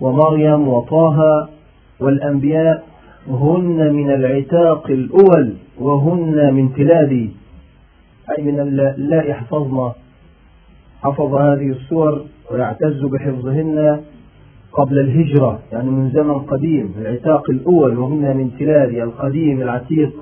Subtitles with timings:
[0.00, 1.48] ومريم وطه
[2.00, 2.84] والأنبياء
[3.28, 7.30] هن من العتاق الأول وهن من تلادي.
[8.38, 9.92] أي من اللائي حفظنا
[11.02, 14.00] حفظ هذه السور ويعتز بحفظهن
[14.72, 20.12] قبل الهجرة يعني من زمن قديم العتاق الأول وهن من تلادي القديم العتيق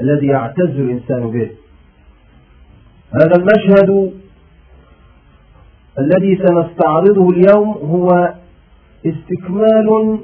[0.00, 1.50] الذي يعتز الإنسان به.
[3.12, 4.12] هذا المشهد
[5.98, 8.34] الذي سنستعرضه اليوم هو
[9.06, 10.18] استكمال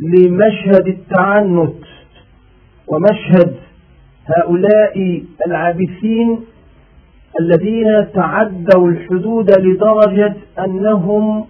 [0.00, 1.84] لمشهد التعنت
[2.86, 3.54] ومشهد
[4.26, 6.40] هؤلاء العابثين
[7.40, 11.46] الذين تعدوا الحدود لدرجة أنهم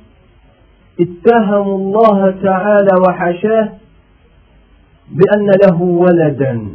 [1.00, 3.68] اتهموا الله تعالى وحشاه
[5.10, 6.68] بأن له ولدا.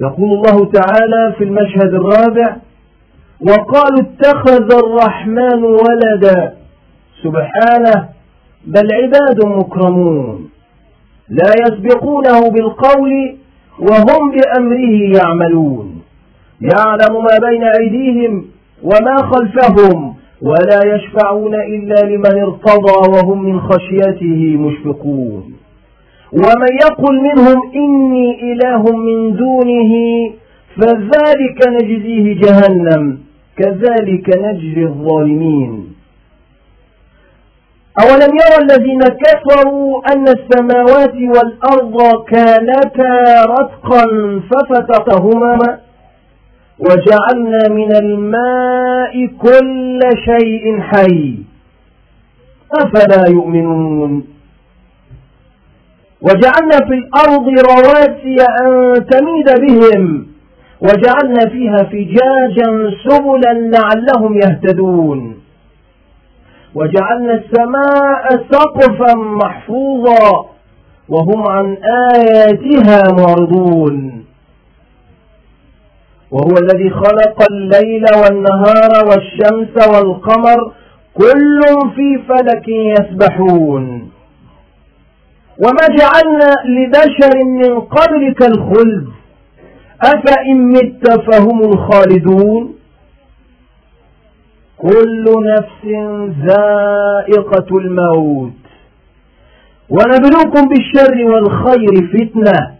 [0.00, 2.56] يقول الله تعالى في المشهد الرابع
[3.40, 6.52] وقالوا اتخذ الرحمن ولدا.
[7.22, 8.08] سبحانه
[8.66, 10.48] بل عباد مكرمون.
[11.28, 13.36] لا يسبقونه بالقول
[13.78, 16.02] وهم بأمره يعملون.
[16.60, 18.44] يعلم ما بين أيديهم
[18.82, 25.52] وما خلفهم ولا يشفعون إلا لمن ارتضى وهم من خشيته مشفقون.
[26.32, 29.92] ومن يقل منهم إني إله من دونه
[30.76, 33.27] فذلك نجزيه جهنم.
[33.58, 35.94] كذلك نجزي الظالمين.
[38.02, 44.04] أولم يرى الذين كفروا أن السماوات والأرض كانتا رتقا
[44.50, 45.78] ففتقهما
[46.78, 51.34] وجعلنا من الماء كل شيء حي.
[52.82, 54.24] أفلا يؤمنون؟
[56.22, 60.26] وجعلنا في الأرض رواسي أن تميد بهم.
[60.80, 65.40] وجعلنا فيها فجاجا سبلا لعلهم يهتدون.
[66.74, 70.46] وجعلنا السماء سقفا محفوظا
[71.08, 71.76] وهم عن
[72.14, 74.24] آياتها معرضون.
[76.30, 80.72] وهو الذي خلق الليل والنهار والشمس والقمر
[81.14, 81.60] كل
[81.94, 84.10] في فلك يسبحون.
[85.64, 89.08] وما جعلنا لبشر من قبلك الخلد
[90.02, 92.74] أفإن مت فهم الخالدون
[94.78, 95.84] كل نفس
[96.46, 98.52] ذائقة الموت.
[99.90, 102.74] ونبلوكم بالشر والخير فتنة.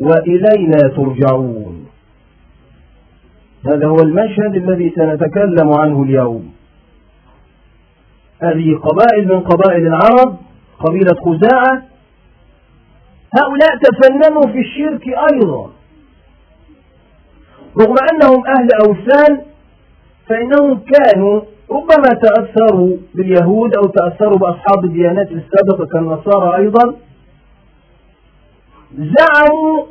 [0.00, 1.86] وإلينا ترجعون.
[3.66, 6.52] هذا هو المشهد الذي سنتكلم عنه اليوم.
[8.42, 10.36] هذه قبائل من قبائل العرب
[10.78, 11.82] قبيلة خزاعة.
[13.38, 15.75] هؤلاء تفننوا في الشرك أيضا.
[17.80, 19.42] رغم أنهم أهل أوثان
[20.28, 26.94] فإنهم كانوا ربما تأثروا باليهود أو تأثروا بأصحاب الديانات السابقة كالنصارى أيضا.
[28.94, 29.86] زعموا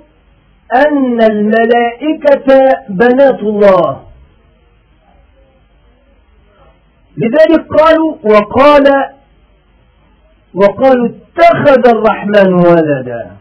[0.88, 2.48] أن الملائكة
[2.90, 4.02] بنات الله.
[7.18, 8.84] لذلك قالوا وقال
[10.54, 13.32] وقالوا اتخذ الرحمن ولدا.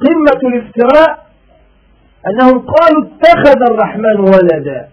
[0.00, 1.21] قمة الافتراء
[2.26, 4.88] أنهم قالوا اتخذ الرحمن ولدا.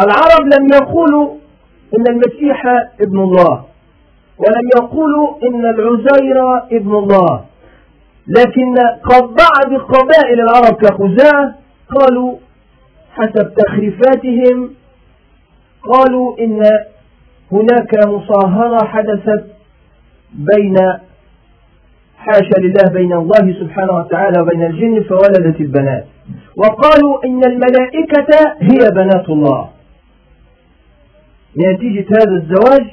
[0.00, 1.34] العرب لم يقولوا
[1.98, 2.66] إن المسيح
[3.00, 3.64] ابن الله
[4.38, 7.44] ولم يقولوا إن العزير ابن الله.
[8.26, 8.74] لكن
[9.20, 11.54] بعض قبائل العرب كخزاعة
[11.98, 12.36] قالوا
[13.12, 14.74] حسب تخريفاتهم
[15.92, 16.62] قالوا إن
[17.52, 19.44] هناك مصاهرة حدثت
[20.32, 20.76] بين
[22.24, 26.04] حاشا لله بين الله سبحانه وتعالى وبين الجن فولدت البنات.
[26.56, 29.68] وقالوا إن الملائكة هي بنات الله.
[31.56, 32.86] نتيجة هذا الزواج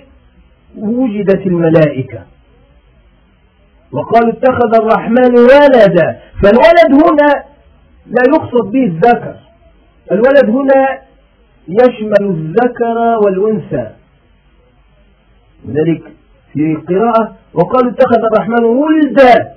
[0.78, 2.20] وجدت الملائكة.
[3.92, 6.20] وقالوا اتخذ الرحمن ولدا.
[6.44, 7.30] فالولد هنا
[8.08, 9.36] لا يقصد به الذكر.
[10.12, 11.00] الولد هنا
[11.68, 13.92] يشمل الذكر والأنثى.
[15.66, 16.04] لذلك
[16.58, 19.54] في قراءة وقالوا اتخذ الرحمن ولدا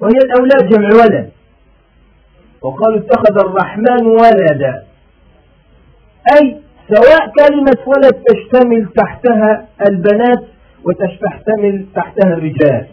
[0.00, 1.30] وهي الأولاد جمع ولد.
[2.62, 4.84] وقالوا اتخذ الرحمن ولدا.
[6.34, 10.44] أي سواء كلمة ولد تشتمل تحتها البنات
[10.84, 12.86] وتشتمل تحتها الرجال.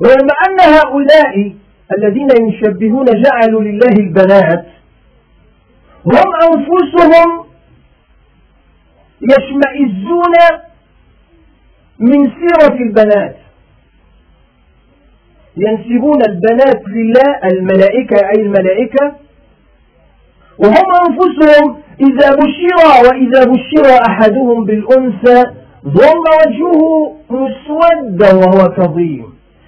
[0.00, 1.54] ولما أن هؤلاء
[1.98, 4.66] الذين يشبهون جعلوا لله البنات
[6.06, 7.44] هم أنفسهم
[9.22, 10.34] يشمئزون
[12.00, 13.36] من سيرة البنات.
[15.56, 19.12] ينسبون البنات لله الملائكة أي الملائكة.
[20.58, 25.42] وهم أنفسهم إذا بشر وإذا بشر أحدهم بالأنثى
[25.86, 29.24] ضم وجهه مسودا وهو كظيم.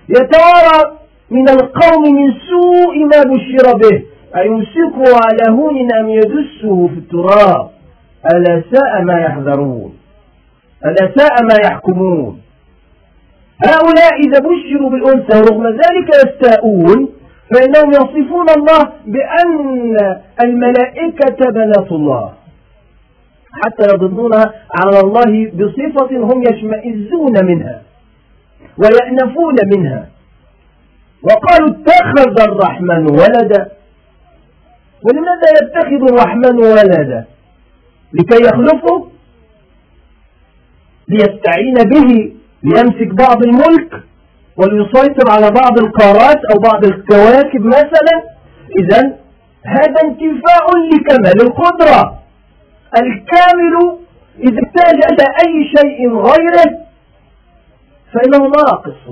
[0.09, 0.99] يتوارى
[1.31, 4.03] من القوم من سوء ما بشر به.
[4.37, 7.71] أيمسكه على هون أم يدسه في التراب؟
[8.35, 10.02] ألا ساء ما يحذرون.
[10.87, 12.41] ألا ساء ما يحكمون.
[13.67, 17.09] هؤلاء إذا بشروا بالأنثى ورغم ذلك يستاءون
[17.55, 19.97] فإنهم يصفون الله بأن
[20.45, 22.33] الملائكة بنات الله.
[23.53, 27.83] حتى يضدونها على الله بصفة هم يشمئزون منها
[28.79, 30.09] ويأنفون منها.
[31.23, 33.71] وقالوا اتخذ الرحمن ولدا.
[35.05, 37.25] ولماذا يتخذ الرحمن ولدا؟
[38.15, 39.12] لكي يخلفه
[41.13, 42.33] ليستعين به
[42.63, 44.03] ليمسك بعض الملك
[44.57, 48.17] وليسيطر على بعض القارات أو بعض الكواكب مثلا.
[48.81, 49.01] إذا
[49.67, 52.19] هذا انتفاع لكمال القدرة.
[52.97, 53.99] الكامل
[54.39, 56.79] إذا احتاج إلى أي شيء غيره
[58.13, 59.09] فإنه ناقص.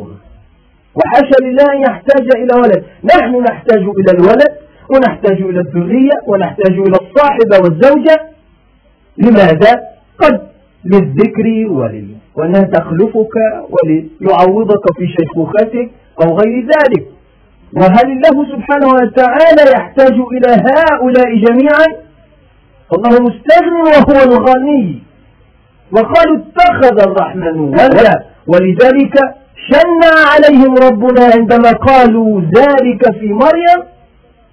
[0.94, 2.85] وحاشا لله أن يحتاج إلى ولد.
[3.05, 4.52] نحن نحتاج إلى الولد
[4.94, 8.31] ونحتاج إلى الذرية ونحتاج إلى الصاحبة والزوجة.
[9.19, 9.73] لماذا؟
[10.19, 10.50] قد
[10.85, 13.35] للذكر ولل وأنها تخلفك
[13.71, 15.91] وليعوضك في شيخوختك
[16.23, 17.06] أو غير ذلك.
[17.77, 21.87] وهل الله سبحانه وتعالى يحتاج إلى هؤلاء جميعا؟
[22.97, 25.03] الله مستغن وهو الغني.
[25.93, 28.25] وقالوا اتخذ الرحمن ولدا.
[28.47, 29.15] ولذلك
[29.71, 33.81] شنع عليهم ربنا عندما قالوا ذلك في مريم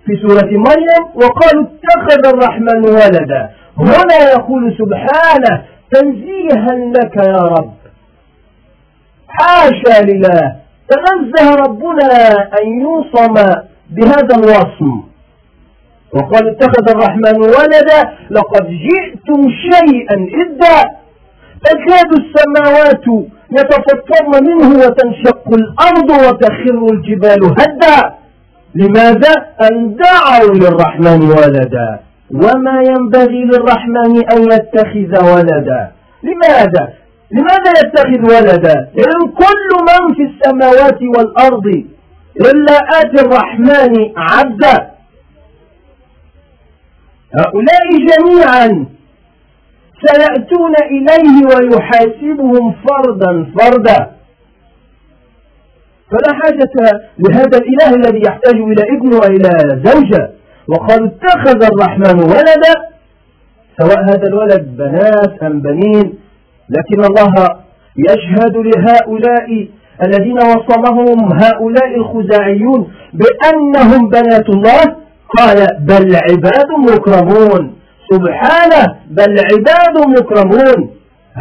[0.06, 3.50] في سورة مريم وقالوا اتخذ الرحمن ولدا.
[3.78, 7.74] هنا يقول سبحانه تنزيها لك يا رب.
[9.28, 10.56] حاشا لله.
[10.90, 12.10] تنزه ربنا
[12.60, 13.34] أن يوصم
[13.90, 15.02] بهذا الوصم.
[16.14, 18.00] وقال اتخذ الرحمن ولدا
[18.30, 20.78] لقد جئتم شيئا إدا.
[21.64, 23.06] تكاد السماوات
[23.52, 28.14] يتفطرن منه وتنشق الأرض وتخر الجبال هدا.
[28.76, 32.00] لماذا؟ أن دعوا للرحمن ولدا.
[32.32, 35.92] وما ينبغي للرحمن أن يتخذ ولدا.
[36.24, 36.94] لماذا؟
[37.32, 41.66] لماذا يتخذ ولدا؟ إن كل من في السماوات والأرض
[42.42, 44.92] إلا آتي الرحمن عبدا.
[47.40, 48.86] هؤلاء جميعا
[50.06, 54.12] سيأتون إليه ويحاسبهم فردا فردا.
[56.12, 56.76] فلا حاجة
[57.20, 60.37] لهذا الإله الذي يحتاج إلى ابن وإلى زوجة.
[60.70, 62.74] وقالوا اتخذ الرحمن ولدا
[63.80, 66.14] سواء هذا الولد بنات أم بنين
[66.70, 67.34] لكن الله
[67.98, 69.68] يشهد لهؤلاء
[70.04, 74.84] الذين وصمهم هؤلاء الخزاعيون بأنهم بنات الله.
[75.38, 77.74] قال بل عباد مكرمون.
[78.12, 80.90] سبحانه بل عباد مكرمون.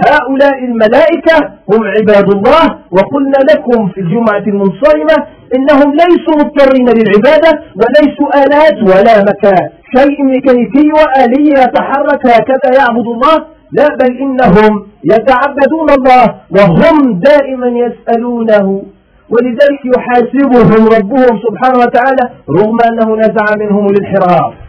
[0.05, 1.37] هؤلاء الملائكة
[1.73, 5.17] هم عباد الله وقلنا لكم في الجمعة المنصرمة
[5.57, 9.69] إنهم ليسوا مضطرين للعبادة وليسوا آلات ولا مكان.
[9.97, 13.37] شيء ميكانيكي وآلي يتحرك هكذا يعبد الله؟
[13.73, 18.83] لا بل إنهم يتعبدون الله وهم دائما يسألونه.
[19.31, 24.66] ولذلك يحاسبهم ربهم سبحانه وتعالى رغم أنه نزع منهم الانحراف.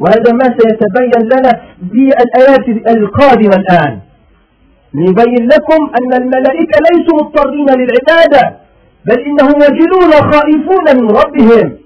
[0.00, 1.52] وهذا ما سيتبين لنا
[1.92, 3.98] بالآيات القادمة الآن.
[4.94, 8.56] نبين لكم أن الملائكة ليسوا مضطرين للعبادة
[9.06, 11.76] بل إنهم وجلون خائفون من ربهم.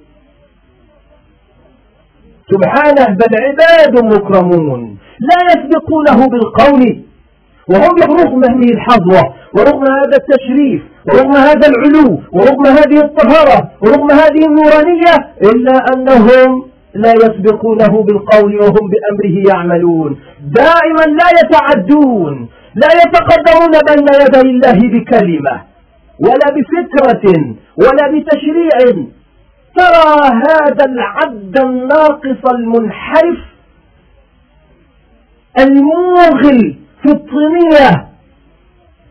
[2.52, 4.98] سبحانه بل عباد مكرمون.
[5.20, 7.02] لا يسبقونه بالقول
[7.70, 14.46] وهم رغم هذه الحظوة ورغم هذا التشريف ورغم هذا العلو ورغم هذه الطهارة ورغم هذه
[14.46, 20.20] النورانية إلا أنهم لا يسبقونه بالقول وهم بأمره يعملون.
[20.40, 25.62] دائما لا يتعدون لا يتقدمون بين يدي الله بكلمة
[26.18, 29.06] ولا بفكرة ولا بتشريع.
[29.76, 33.38] ترى هذا العبد الناقص المنحرف
[35.58, 38.08] الموغل في الطينية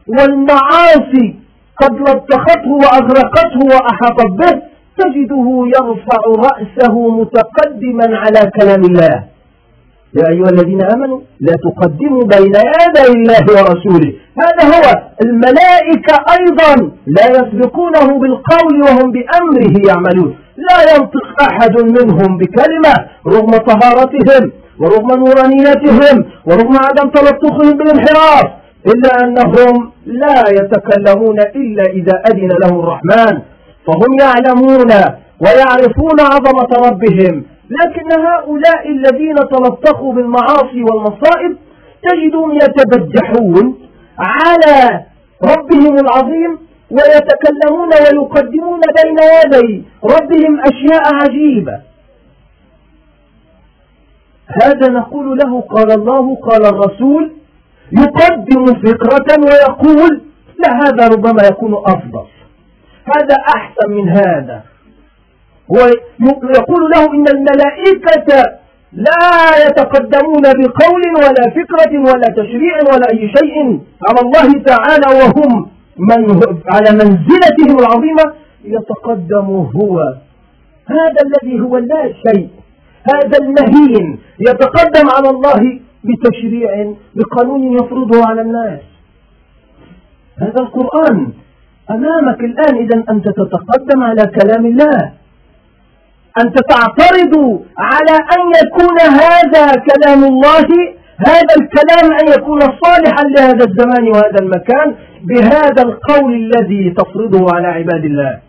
[0.08, 1.36] والمعاصي
[1.82, 4.69] قد لطخته وأغرقته وأحاطت به.
[5.02, 9.16] تجده يرفع رأسه متقدما على كلام الله.
[10.20, 14.12] يا أيها الذين آمنوا لا تقدموا بين يدي الله ورسوله.
[14.44, 14.86] هذا هو
[15.26, 16.74] الملائكة أيضا
[17.18, 20.32] لا يسبقونه بالقول وهم بأمره يعملون.
[20.70, 22.94] لا ينطق أحد منهم بكلمة
[23.28, 24.44] رغم طهارتهم
[24.80, 26.16] ورغم نورانيتهم
[26.48, 28.48] ورغم عدم تلطخهم بالانحراف
[28.92, 33.42] إلا أنهم لا يتكلمون إلا إذا أذن له الرحمن.
[33.90, 34.92] فهم يعلمون
[35.44, 37.44] ويعرفون عظمة ربهم.
[37.82, 41.58] لكن هؤلاء الذين تلطخوا بالمعاصي والمصائب
[42.04, 43.78] تجدهم يتبجحون
[44.20, 45.06] على
[45.44, 46.58] ربهم العظيم
[46.92, 51.80] ويتكلمون ويقدمون بين يدي ربهم أشياء عجيبة.
[54.64, 57.32] هذا نقول له قال الله قال الرسول
[57.92, 60.22] يقدم فكرة ويقول
[60.60, 62.26] لا هذا ربما يكون أفضل.
[63.16, 64.64] هذا أحسن من هذا.
[65.70, 68.60] ويقول له إن الملائكة
[68.94, 69.28] لا
[69.66, 73.56] يتقدمون بقول ولا فكرة ولا تشريع ولا أي شيء
[74.08, 75.70] على الله تعالى وهم
[76.10, 76.40] من
[76.74, 80.00] على منزلتهم العظيمة يتقدم هو.
[80.88, 82.50] هذا الذي هو لا شيء.
[83.14, 88.80] هذا المهين يتقدم على الله بتشريع بقانون يفرضه على الناس.
[90.42, 91.32] هذا القرآن
[91.92, 95.12] أمامك الآن إذا أنت تتقدم على كلام الله.
[96.42, 100.68] أنت تعترض على أن يكون هذا كلام الله
[101.28, 108.06] هذا الكلام أن يكون صالحا لهذا الزمان وهذا المكان بهذا القول الذي تفرضه على عباد
[108.06, 108.40] الله.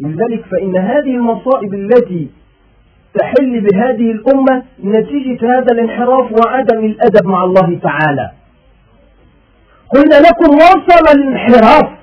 [0.00, 2.28] لذلك فإن هذه المصائب التي
[3.14, 8.30] تحل بهذه الأمة نتيجة هذا الانحراف وعدم الأدب مع الله تعالى.
[9.94, 11.97] قلنا لكم وصل الانحراف.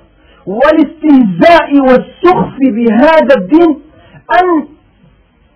[0.48, 3.80] والاستهزاء والسخف بهذا الدين
[4.42, 4.68] أن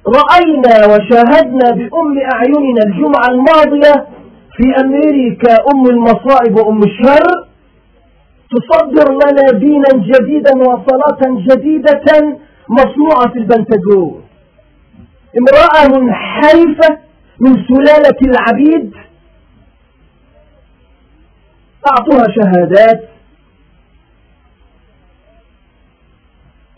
[0.08, 4.08] رأينا وشاهدنا بأم أعيننا الجمعة الماضية
[4.58, 7.25] في أمريكا أم المصائب وأم الشر
[8.51, 12.38] تصدر لنا دينا جديدا وصلاة جديدة
[12.69, 14.24] مصنوعة في البنتاجون
[15.39, 16.98] امرأة منحرفة
[17.39, 18.93] من سلالة العبيد.
[21.91, 23.10] أعطوها شهادات.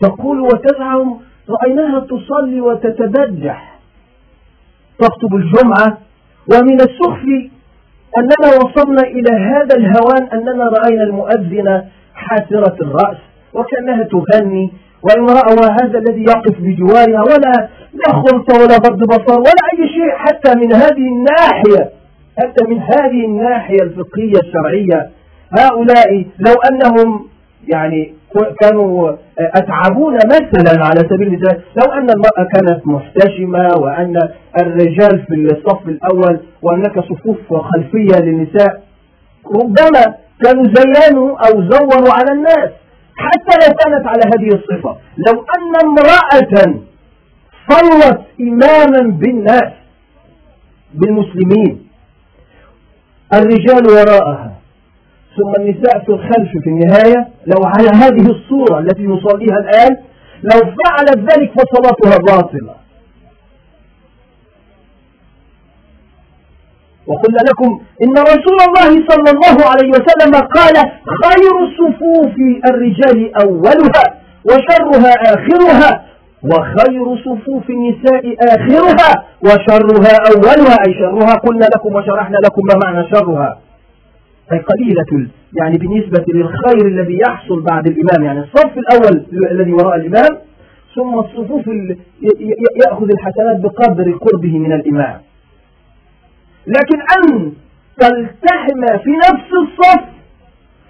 [0.02, 1.16] تقول وتزعم
[1.50, 3.78] رأيناها تصلي وتتبجح.
[4.98, 5.98] تخطب الجمعة
[6.52, 7.24] ومن السخف
[8.18, 11.82] أننا وصلنا إلى هذا الهوان أننا رأينا المؤذن
[12.14, 13.16] حاسرة الرأس
[13.54, 19.88] وكأنها تغني وامرأة هذا الذي يقف بجوارها ولا لا خلط ولا غض بصر ولا أي
[19.88, 21.90] شيء حتى من هذه الناحية
[22.38, 25.10] حتى من هذه الناحية الفقهية الشرعية.
[25.58, 27.26] هؤلاء لو أنهم
[27.68, 28.14] يعني
[28.60, 34.16] كانوا أتعبون مثلا على سبيل المثال لو أن المرأة كانت محتشمة وأن
[34.60, 38.82] الرجال في الصف الأول وهناك صفوف خلفية للنساء
[39.62, 40.14] ربما
[40.44, 42.70] كانوا زينوا أو زوروا على الناس
[43.16, 44.96] حتى لو كانت على هذه الصفة.
[45.26, 46.74] لو أن امرأة
[47.70, 49.72] صلت إماما بالناس
[50.94, 51.88] بالمسلمين
[53.34, 54.51] الرجال وراءها
[55.36, 59.96] ثم النساء في الخلف في النهاية لو على هذه الصورة التي نصليها الآن
[60.42, 62.74] لو فعلت ذلك فصلاتها باطلة.
[67.06, 70.74] وقلنا لكم إن رسول الله صلى الله عليه وسلم قال
[71.24, 72.34] خير صفوف
[72.70, 74.04] الرجال أولها
[74.44, 76.04] وشرها آخرها
[76.44, 80.76] وخير صفوف النساء آخرها وشرها أولها.
[80.86, 83.58] أي شرها؟ قلنا لكم وشرحنا لكم ما معنى شرها.
[84.52, 85.30] أي قليلة
[85.60, 90.38] يعني بالنسبة للخير الذي يحصل بعد الإمام يعني الصف الأول الذي وراء الإمام
[90.94, 91.66] ثم الصفوف
[92.86, 95.20] يأخذ الحسنات بقدر قربه من الإمام.
[96.66, 97.52] لكن أن
[98.00, 100.04] تلتحم في نفس الصف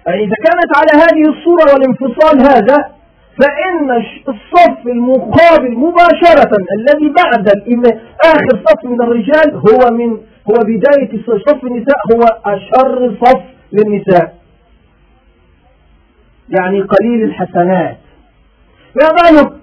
[0.07, 2.93] أي إذا كانت على هذه الصورة والانفصال هذا
[3.41, 3.91] فإن
[4.27, 7.47] الصف المقابل مباشرة الذي بعد
[8.25, 10.09] آخر صف من الرجال هو من
[10.49, 13.52] هو بداية صف النساء هو أشر صف.
[13.73, 14.35] للنساء.
[16.49, 17.97] يعني قليل الحسنات.
[19.01, 19.07] يا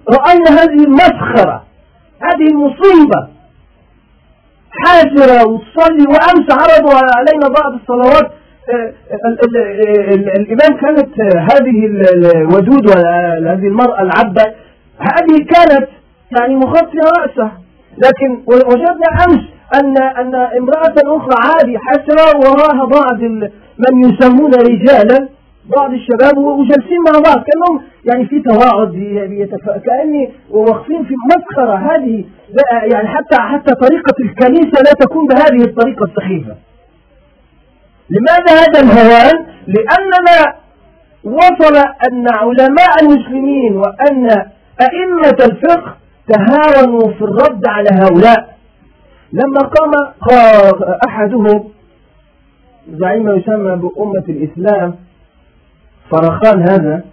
[0.09, 1.63] رأينا هذه المسخرة
[2.21, 3.27] هذه المصيبة.
[4.71, 8.31] حاسرة وتصلي وأمس عرضوا علينا بعض الصلوات.
[8.69, 8.93] آه،
[10.39, 14.53] الإمام كانت هذه الودود وهذه المرأة العبة.
[14.99, 15.87] هذه كانت
[16.39, 17.51] يعني مغطية رأسه
[17.97, 19.43] لكن وجدنا أمس
[19.79, 23.21] أن أن امرأة أخرى عادي حسرة وراها بعض
[23.77, 25.29] من يسمون رجالا
[25.77, 28.91] بعض الشباب وجالسين مع بعض كأنهم يعني في تواعد
[29.85, 32.25] كأني واقفين في مسخرة هذه
[32.93, 36.55] يعني حتى حتى طريقة الكنيسة لا تكون بهذه الطريقة السخيفه.
[38.09, 40.53] لماذا هذا الهوان؟ لأننا
[41.23, 44.29] وصل أن علماء المسلمين وأن
[44.81, 45.95] أئمة الفقه
[46.27, 48.60] تهاونوا في الرد على هؤلاء
[49.33, 49.91] لما قام
[51.07, 51.69] أحدهم
[52.89, 54.95] زعيم يسمى بأمة الإسلام
[56.09, 57.03] فرخان هذا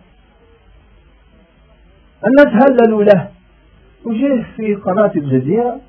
[2.27, 3.29] الناس هللوا له.
[4.05, 5.81] وجه في قناة الجزيرة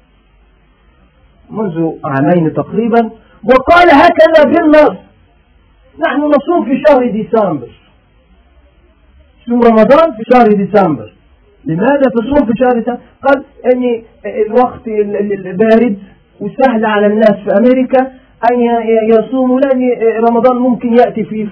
[1.50, 3.10] منذ عامين تقريبا
[3.44, 4.98] وقال هكذا بالنص
[6.08, 7.70] نحن نصوم في شهر ديسمبر.
[9.46, 11.14] صوم رمضان في شهر ديسمبر.
[11.66, 13.44] لماذا تصوم في شهر ديسمبر؟ قال
[13.74, 14.04] أن
[14.48, 15.98] الوقت البارد
[16.42, 18.02] وسهل على الناس في أمريكا
[18.52, 18.60] أن
[19.10, 19.82] يصوموا لأن
[20.30, 21.48] رمضان ممكن يأتي في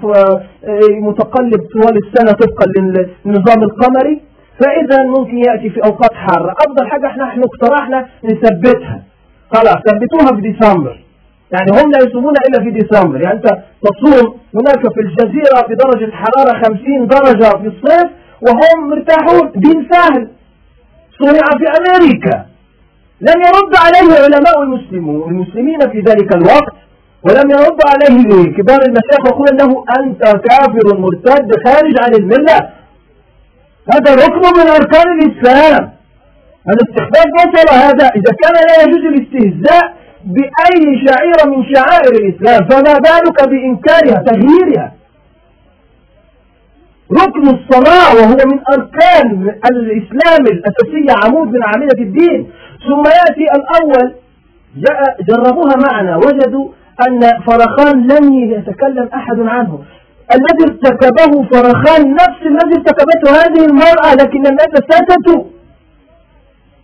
[1.01, 4.21] متقلب طوال السنة طبقا للنظام القمري.
[4.59, 6.55] فإذا ممكن يأتي في أوقات حارة.
[6.67, 9.03] أفضل حاجة إحنا إحنا اقترحنا نثبتها.
[9.53, 10.99] خلاص ثبتوها في ديسمبر.
[11.51, 13.21] يعني هم لا يصومون إلا في ديسمبر.
[13.21, 13.47] يعني أنت
[13.81, 18.09] تصوم هناك في الجزيرة في درجة حرارة 50 درجة في الصيف
[18.41, 19.51] وهم مرتاحون.
[19.55, 20.27] دين سهل.
[21.19, 22.45] صنع في أمريكا.
[23.21, 26.73] لم يرد عليه علماء المسلمون المسلمين في ذلك الوقت
[27.23, 32.69] ولم يرد عليه كبار المشايخ ويقول له أنت كافر مرتد خارج عن الملة.
[33.93, 35.91] هذا ركن من أركان الإسلام.
[36.69, 38.05] الاستخفاف وصل هذا.
[38.15, 39.93] إذا كان لا يجوز الاستهزاء
[40.25, 44.91] بأي شعيرة من شعائر الإسلام فما بالك بإنكارها تغييرها؟
[47.11, 52.49] ركن الصلاة وهو من أركان الإسلام الأساسية عمود من أعمدة الدين.
[52.87, 54.13] ثم يأتي الأول.
[54.77, 56.17] جاء جربوها معنا.
[56.17, 56.69] وجدوا
[57.07, 59.79] أن فرخان لم يتكلم أحد عنه.
[60.35, 65.43] الذي ارتكبه فرخان نفس الذي ارتكبته هذه المرأة لكن الناس سكتوا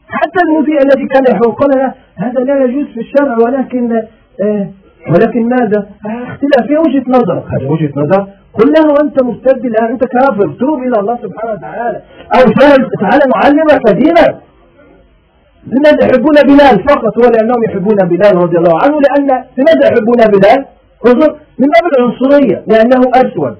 [0.07, 3.93] حتى المذيع الذي كان يحوق قال هذا لا يجوز في الشرع ولكن
[4.41, 4.67] آه
[5.09, 6.67] ولكن ماذا؟ آه اختلاف.
[6.67, 7.43] في وجهة نظر.
[7.53, 8.27] هذه وجهة نظر.
[8.57, 10.47] قل له أنت مرتد الآن أنت كافر.
[10.59, 11.99] توب إلى الله سبحانه وتعالى.
[12.35, 12.43] أو
[13.01, 14.35] تعالى نعلمك دينك
[15.73, 20.65] لماذا يحبون بلال فقط ولأنهم يحبون بلال رضي الله عنه لأن لماذا يحبون بلال؟
[21.07, 23.55] انظر من باب العنصرية لأنه أسود.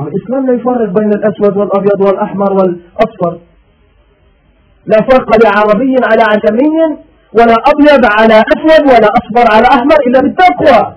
[0.00, 3.38] الإسلام لا يفرق بين الأسود والأبيض والأحمر والأصفر.
[4.86, 6.78] لا فرق لعربي على عجمي
[7.38, 10.96] ولا أبيض على أسود ولا أصفر على أحمر إلا بالتقوى.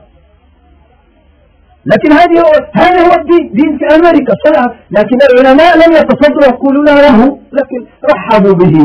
[1.91, 3.43] لكن هذه هو هذا هو الدين.
[3.53, 7.79] دين في أمريكا صنع لكن العلماء لم يتصدروا يقولون له لكن
[8.11, 8.77] رحبوا به.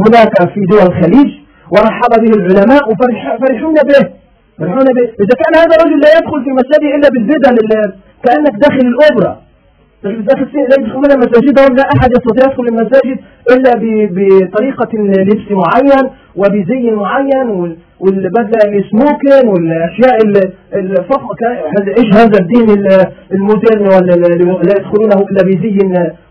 [0.00, 1.30] هناك في دول الخليج
[1.72, 4.02] ورحب به العلماء وفرحون به.
[4.58, 5.06] فرحون به.
[5.22, 7.56] إذا كان هذا الرجل لا يدخل في مسجد إلا بالبدل
[8.24, 9.32] كأنك داخل الأوبرا.
[10.04, 13.18] داخل يدخلون مساجدهم لا أحد يستطيع يدخل المساجد
[13.50, 13.72] إلا
[14.16, 20.16] بطريقة لبس معين وبزي معين والبدلة السموكن والأشياء
[20.74, 21.40] الفخمة
[21.98, 22.86] إيش هذا الدين
[23.32, 25.78] المودرن لا يدخلونه إلا بزي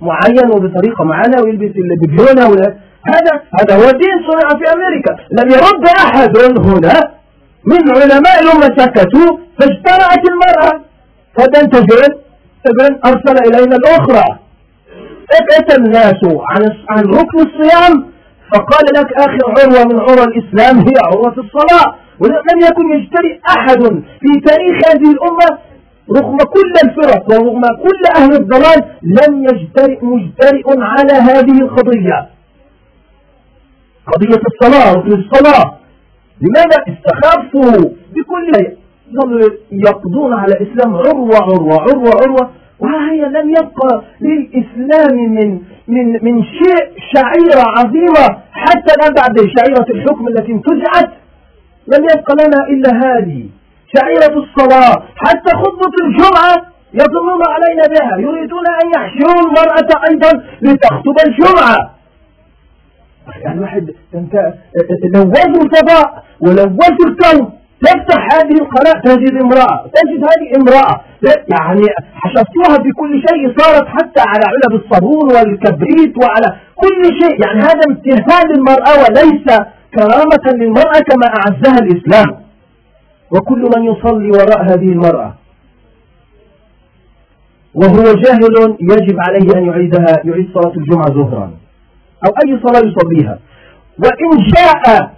[0.02, 2.44] معين وبطريقة معينة ويلبس البجونة
[3.08, 5.12] هذا هذا هو دين صنع في أمريكا.
[5.32, 6.94] لم يرد أحد هنا
[7.66, 10.82] من علماء الأمة سكتوا فاجتمعت المرأة.
[11.38, 12.23] فتنتجر
[12.68, 14.40] ابن أرسل إلينا الأخرى.
[15.40, 18.06] ابعت الناس عن عن ركن الصيام
[18.54, 21.96] فقال لك آخر عروة من عروة الإسلام هي عروة الصلاة.
[22.20, 23.82] ولم يكن يجترئ أحد
[24.22, 25.58] في تاريخ هذه الأمة
[26.18, 32.30] رغم كل الفرق ورغم كل أهل الضلال لم يجترئ مجترئ على هذه القضية.
[34.08, 35.78] قضية الصلاة ركن الصلاة.
[36.42, 38.76] لماذا استخفوا بكل
[39.22, 42.50] ظلوا يقضون على الإسلام عروة عروة عروة عروة.
[42.80, 48.38] وهي لم يبقى للإسلام من من من شيء شعيرة عظيمة.
[48.52, 51.10] حتى الآن بعد شعيرة الحكم التي انتزعت
[51.88, 53.46] لم يبقى لنا إلا هذه.
[53.96, 55.04] شعيرة الصلاة.
[55.16, 58.18] حتى خطبة الجمعة يظنون علينا بها.
[58.18, 61.94] يريدون أن يحشروا المرأة أيضا لتخطب الجمعة.
[63.42, 64.54] يعني واحد أنت
[65.16, 67.52] لوزوا الفضاء ولوزوا الكون
[67.84, 69.86] تفتح هذه القناة تجد امرأة.
[69.96, 71.02] تجد هذه امرأة.
[71.60, 71.82] يعني
[72.22, 77.46] حشفتوها بكل شيء صارت حتى على علب الصابون والكبريت وعلى كل شيء.
[77.46, 79.46] يعني هذا امتهان للمرأة وليس
[79.96, 82.44] كرامة للمرأة كما أعزها الإسلام.
[83.32, 85.34] وكل من يصلي وراء هذه المرأة.
[87.76, 91.52] وهو جاهل يجب عليه أن يعيدها يعيد صلاة الجمعة ظهرا
[92.28, 93.40] أو أي صلاة يصليها.
[94.00, 95.12] وإن جاء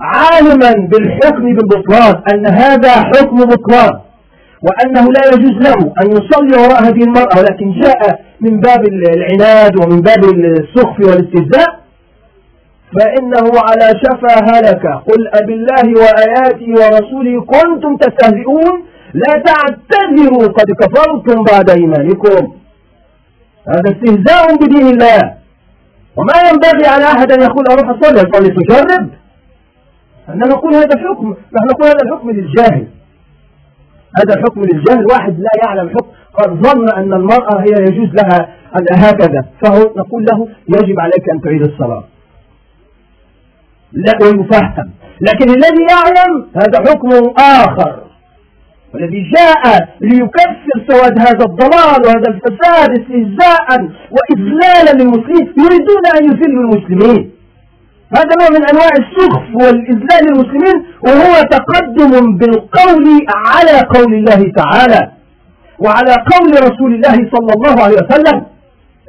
[0.00, 3.92] عالما بالحكم بالبطلان أن هذا حكم بطلان
[4.62, 10.00] وأنه لا يجوز له أن يصلي وراء هذه المرأة ولكن جاء من باب العناد ومن
[10.00, 11.76] باب السخف والاستهزاء
[12.98, 14.86] فإنه على شفا هلك.
[14.86, 22.52] قل أب الله وآياته ورسوله كنتم تستهزئون لا تعتذروا قد كفرتم بعد إيمانكم.
[23.68, 25.34] هذا استهزاء بدين الله.
[26.16, 29.08] وما ينبغي على أحد أن يقول أروح أصلي أصلي تجرب
[30.28, 32.86] أن نقول هذا حكم نحن نقول هذا الحكم للجاهل.
[34.18, 38.48] هذا الحكم للجاهل واحد لا يعلم الحكم قد ظن أن المرأة هي يجوز لها
[38.92, 42.04] هكذا فهو نقول له يجب عليك أن تعيد الصلاة.
[43.92, 47.08] لا ويفهم لكن الذي يعلم هذا حكم
[47.38, 48.02] آخر.
[48.94, 57.30] والذي جاء ليكفر سواد هذا الضلال وهذا الفساد استهزاء وإذلالا للمسلمين يريدون أن يذلوا المسلمين.
[58.14, 63.06] هذا نوع من أنواع السخف والإذلال للمسلمين وهو تقدم بالقول
[63.46, 65.10] على قول الله تعالى
[65.78, 68.42] وعلى قول رسول الله صلى الله عليه وسلم.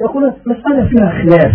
[0.02, 1.52] يقول مسألة فيها خلاف؟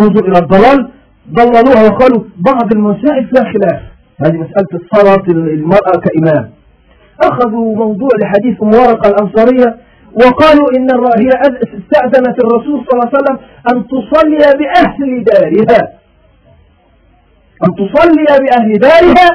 [0.00, 0.88] انظر إلى الضلال.
[1.32, 3.80] ضللوها وقالوا بعض المسائل فيها خلاف.
[4.24, 6.50] هذه مسألة الصلاة المرأة كإمام.
[7.22, 9.76] أخذوا موضوع لحديث أم ورقة الأنصارية
[10.14, 10.88] وقالوا إن
[11.20, 11.28] هي
[11.78, 13.38] استأذنت الرسول صلى الله عليه وسلم
[13.72, 15.88] أن تصلي بأهل دارها.
[17.64, 19.28] أن تصلي بأهل دارها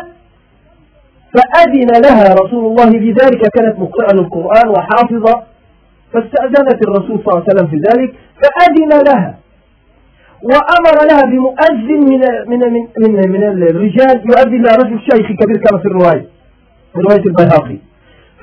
[1.34, 5.44] فأذن لها رسول الله في ذلك كانت مقرأة للقرآن وحافظة
[6.14, 9.38] فاستأذنت الرسول صلى الله عليه وسلم في ذلك فأذن لها.
[10.44, 12.60] وأمر لها بمؤذن من من
[13.00, 16.26] من من, من الرجال يؤذن لها رجل شيخ كبير كما في الرواية
[16.94, 17.78] في رواية البيهقي.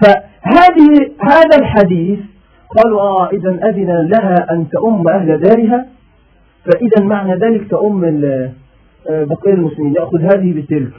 [0.03, 2.19] فهذه هذا الحديث
[2.77, 5.87] قالوا آه إذا أذن لها أن تؤم أهل دارها
[6.65, 8.05] فإذا معنى ذلك تؤم
[9.09, 10.93] بقية المسلمين يأخذ هذه بتلك.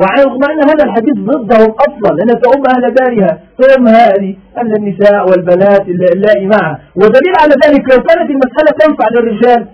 [0.00, 3.40] رغم أن هذا الحديث ضدهم أصلا لأن تؤم أهل دارها.
[3.58, 6.80] تؤم هذه أهل النساء والبنات اللائي معها.
[6.96, 9.66] ودليل على ذلك لو كانت المسألة تنفع للرجال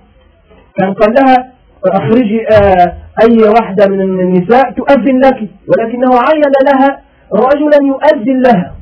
[0.79, 1.53] كان قال لها
[1.87, 5.48] أخرجي آه، أي واحدة من النساء تؤذن لك.
[5.68, 7.00] ولكنه عين لها
[7.33, 8.74] رجلا يؤذن لها.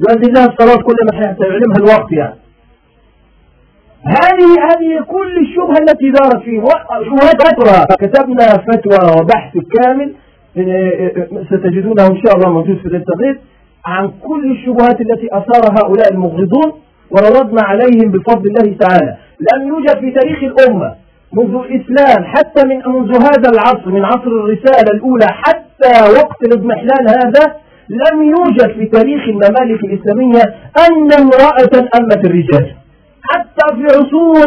[0.00, 2.34] يؤذن لها الصلاة كل ما يعلمها الوقت يعني.
[4.06, 6.60] هذه هذه كل الشبهة التي دارت فيه
[7.04, 7.86] شبهات فتوى.
[8.00, 10.12] كتبنا فتوى وبحث كامل
[11.50, 13.38] ستجدونه إن شاء الله موجود في الانترنت
[13.86, 16.72] عن كل الشبهات التي أثار هؤلاء المغرضون
[17.10, 19.16] ورددنا عليهم بفضل الله تعالى.
[19.52, 20.94] لم يوجد في تاريخ الأمة
[21.32, 27.54] منذ الإسلام حتى من منذ هذا العصر من عصر الرسالة الأولى حتى وقت الاضمحلال هذا
[27.90, 30.42] لم يوجد في تاريخ الممالك الإسلامية
[30.86, 32.74] أن امرأة أمت الرجال.
[33.22, 34.44] حتى في عصور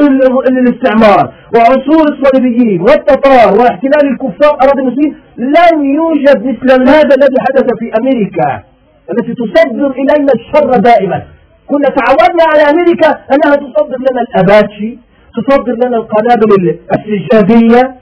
[0.52, 7.92] الاستعمار وعصور الصليبيين والتتار واحتلال الكفار أراضي المسلمين لم يوجد مثل هذا الذي حدث في
[8.00, 8.64] أمريكا
[9.12, 11.22] التي تصدر إلينا الشر دائما.
[11.68, 14.98] كنا تعودنا على أمريكا أنها تصدر لنا الأباتشي
[15.38, 17.96] تصدر لنا القنابل السجادية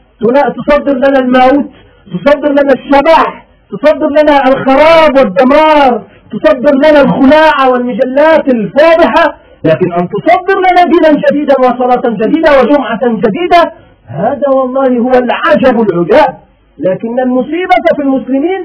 [0.68, 1.70] تصدر لنا الموت
[2.14, 10.58] تصدر لنا الشبح تصدر لنا الخراب والدمار تصدر لنا الخلاعة والمجلات الفاضحة لكن أن تصدر
[10.68, 13.72] لنا دينا جديدا وصلاة جديدة وجمعة جديدة
[14.08, 16.38] هذا والله هو العجب العجاب.
[16.78, 18.62] لكن المصيبة في المسلمين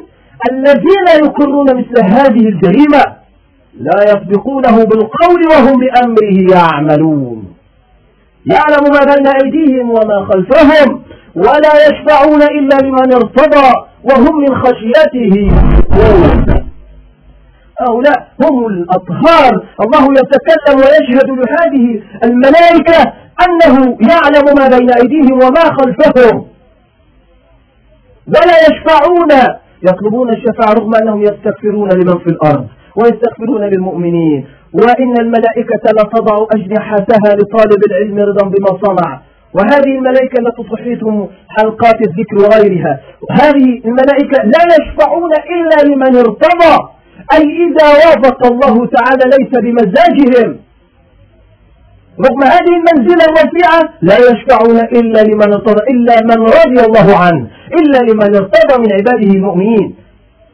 [0.53, 3.03] الذين يقرون مثل هذه الجريمة
[3.81, 7.55] لا يسبقونه بالقول وهم بأمره يعملون.
[8.47, 11.03] يعلم ما بين أيديهم وما خلفهم
[11.37, 13.69] ولا يشفعون إلا لمن ارتضى
[14.05, 15.53] وهم من خشيته
[17.81, 19.67] هؤلاء هم الأطهار.
[19.81, 23.13] الله يتكلم ويشهد لهذه الملائكة
[23.45, 26.47] أنه يعلم ما بين أيديهم وما خلفهم.
[28.29, 29.33] ولا يشفعون.
[29.83, 34.47] يطلبون الشفاعة رغم أنهم يستغفرون لمن في الأرض ويستغفرون للمؤمنين.
[34.73, 39.21] وإن الملائكة لتضع أجنحتها لطالب العلم رضا بما صنع.
[39.55, 41.01] وهذه الملائكة التي تحيط
[41.49, 43.01] حلقات الذكر وغيرها.
[43.31, 46.94] هذه الملائكة لا يشفعون إلا لمن ارتضى.
[47.33, 50.57] أي إذا وافق الله تعالى ليس بمزاجهم.
[52.21, 57.99] رغم هذه المنزلة الوسيعة لا يشفعون إلا لمن ارتضى إلا من رضي الله عنه إلا
[57.99, 59.95] لمن ارتضى من عباده المؤمنين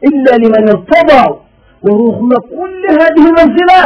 [0.03, 1.37] إلا لمن ارتضى.
[1.83, 3.81] ورغم كل هذه المنزلة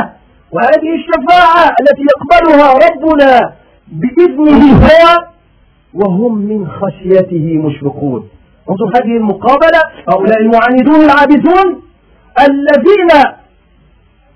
[0.51, 3.53] وهذه الشفاعة التي يقبلها ربنا
[3.87, 5.25] بإذنه هو
[5.93, 8.29] وهم من خشيته مشفقون.
[8.69, 11.81] انظر هذه المقابلة هؤلاء المعاندون العابدون
[12.39, 13.11] الذين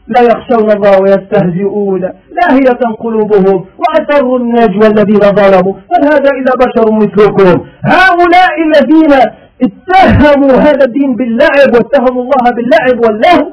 [0.08, 2.02] لا يخشون الله ويستهزئون.
[2.02, 5.74] لاهية قلوبهم وأسروا النجوى الذين ظلموا.
[5.74, 9.14] بل هذا إلا بشر مثلكم؟ هؤلاء الذين
[9.62, 13.52] اتهموا هذا الدين باللعب واتهموا الله باللعب واللهو.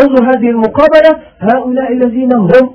[0.00, 1.10] انظر هذه المقابلة.
[1.40, 2.70] هؤلاء الذين هم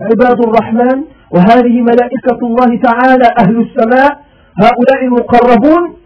[0.00, 4.18] عباد الرحمن وهذه ملائكة الله تعالى أهل السماء.
[4.62, 5.96] هؤلاء المقربون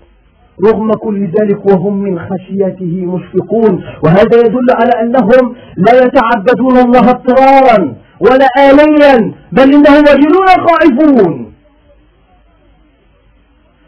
[0.68, 3.85] رغم كل ذلك وهم من خشيته مشفقون.
[4.05, 11.53] وهذا يدل على أنهم لا يتعبدون الله اضطرارا ولا آليا بل إنهم وجلون خائفون.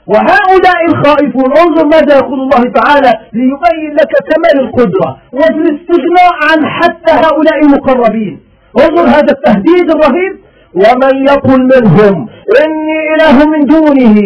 [0.06, 7.12] وهؤلاء الخائفون انظر ماذا يقول الله تعالى ليبين لك كمال القدرة وفي الاستغناء عن حتى
[7.12, 8.40] هؤلاء المقربين.
[8.80, 10.34] انظر هذا التهديد الرهيب.
[10.74, 12.28] ومن يقل منهم
[12.64, 14.16] إني إله من دونه.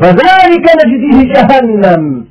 [0.00, 2.26] فذلك نجزيه جهنم.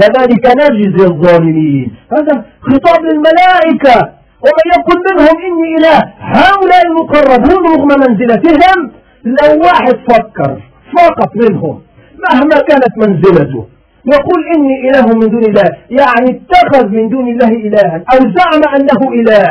[0.00, 1.94] كذلك نجزي الظالمين.
[2.12, 3.96] هذا خطاب للملائكة.
[4.44, 8.78] ومن يقول منهم إني إله هؤلاء المقربون رغم منزلتهم
[9.24, 10.50] لو واحد فكر
[10.96, 11.82] فقط منهم
[12.24, 13.66] مهما كانت منزلته
[14.14, 15.68] يقول إني إله من دون الله.
[15.90, 19.48] يعني اتخذ من دون الله إلها أو زعم أنه إله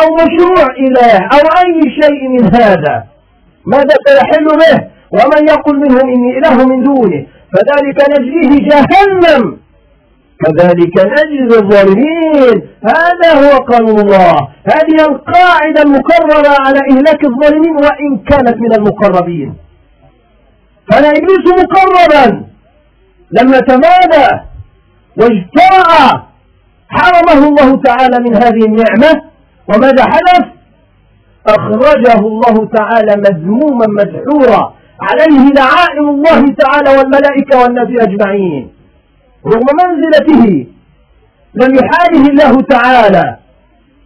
[0.00, 3.04] أو مشروع إله أو أي شيء من هذا.
[3.66, 9.58] ماذا سيحل به؟ ومن يقول منهم إني إله من دونه فذلك نجزيه جهنم.
[10.44, 12.56] كذلك نجزي الظالمين.
[12.94, 14.34] هذا هو قانون الله.
[14.74, 19.54] هذه القاعدة المكررة على إهلاك الظالمين وإن كانت من المقربين.
[20.90, 22.44] كان إبليس مقربا.
[23.30, 24.28] لما تمادى
[25.16, 26.22] واجترأ
[26.88, 29.22] حرمه الله تعالى من هذه النعمة.
[29.68, 30.44] وماذا حدث
[31.46, 34.74] أخرجه الله تعالى مذموما مدحورا.
[35.00, 38.68] عليه لعائن الله تعالى والملائكة والناس أجمعين.
[39.46, 40.66] رغم منزلته
[41.54, 43.36] لم يحاله الله تعالى.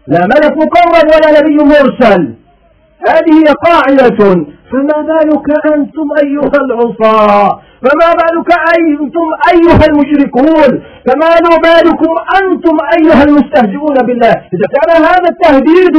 [0.07, 2.35] لا ملك مقرب ولا نبي مرسل.
[3.09, 4.47] هذه قاعدة.
[4.73, 11.33] فما بالك أنتم أيها العصاة؟ فما بالك أنتم أيها المشركون؟ فما
[11.65, 15.97] بالكم أنتم أيها المستهزئون بالله؟ إذا كان هذا التهديد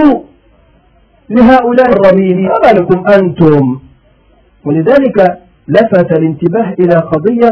[1.29, 3.79] لهؤلاء الرميم ما بالكم أنتم؟
[4.69, 5.17] ولذلك
[5.67, 7.49] لفت الانتباه إلى قضية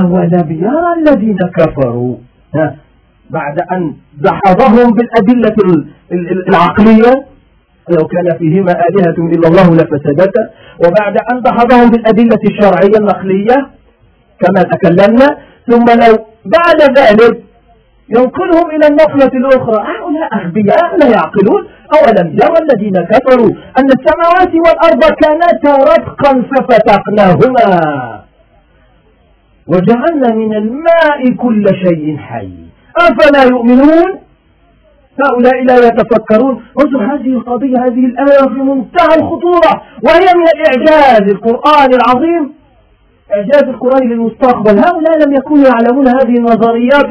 [0.00, 2.16] أولم يرى الذين كفروا.
[3.30, 5.56] بعد أن دحضهم بالأدلة
[6.48, 7.12] العقلية
[7.94, 10.42] لو كان فيهما آلهة إلا الله لفسدتا
[10.84, 13.56] وبعد أن دحضهم بالأدلة الشرعية النقلية
[14.40, 15.28] كما تكلمنا
[15.70, 16.12] ثم لو
[16.56, 17.34] بعد ذلك
[18.16, 19.78] ينقلهم إلى النقلة الأخرى.
[19.92, 21.62] هؤلاء أغبياء لا يعقلون؟
[21.98, 28.20] أولم يرى الذين كفروا أن السماوات والأرض كانتا رتقا ففتقناهما؟
[29.66, 32.52] وجعلنا من الماء كل شيء حي.
[32.96, 34.18] أفلا يؤمنون؟
[35.24, 36.62] هؤلاء لا يتفكرون.
[36.80, 41.22] انظر هذه القضية هذه الآية في منتهى الخطورة وهي من الإعجاز.
[41.30, 42.59] القرآن العظيم
[43.36, 44.78] إعجاز القرآن للمستقبل.
[44.78, 47.08] هؤلاء لم يكونوا يعلمون هذه النظريات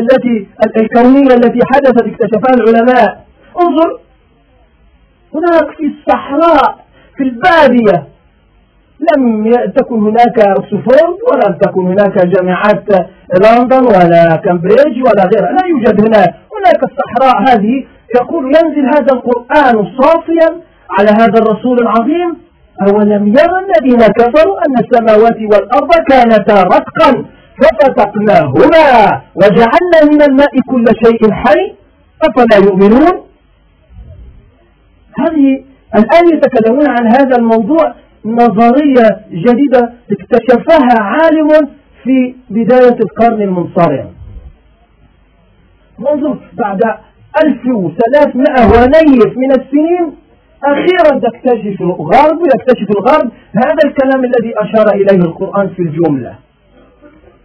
[0.00, 0.46] التي
[0.80, 3.24] الكونية التي حدثت اكتشفها العلماء.
[3.60, 3.98] انظر
[5.34, 6.84] هناك في الصحراء
[7.16, 8.06] في البادية.
[9.16, 12.84] لم تكن هناك اوكسفورد ولم تكن هناك جامعات
[13.44, 15.52] لندن ولا كامبريدج ولا غيرها.
[15.52, 16.34] لا يوجد هناك.
[16.56, 17.84] هناك الصحراء هذه
[18.16, 20.60] يقول ينزل هذا القرآن صافيا
[20.98, 22.36] على هذا الرسول العظيم.
[22.80, 27.24] أولم يرى الذين كفروا أن السماوات والأرض كانتا رتقا
[27.62, 31.74] ففتقناهما وجعلنا من الماء كل شيء حي
[32.22, 33.12] أفلا يؤمنون؟
[35.18, 41.48] هذه الآن يتكلمون عن هذا الموضوع نظرية جديدة اكتشفها عالم
[42.04, 44.06] في بداية القرن المنصرم
[45.98, 46.80] منذ بعد
[47.44, 50.12] 1300 ونيف من السنين
[50.64, 56.34] أخيرا تكتشف الغرب يكتشف الغرب هذا الكلام الذي أشار إليه القرآن في الجملة.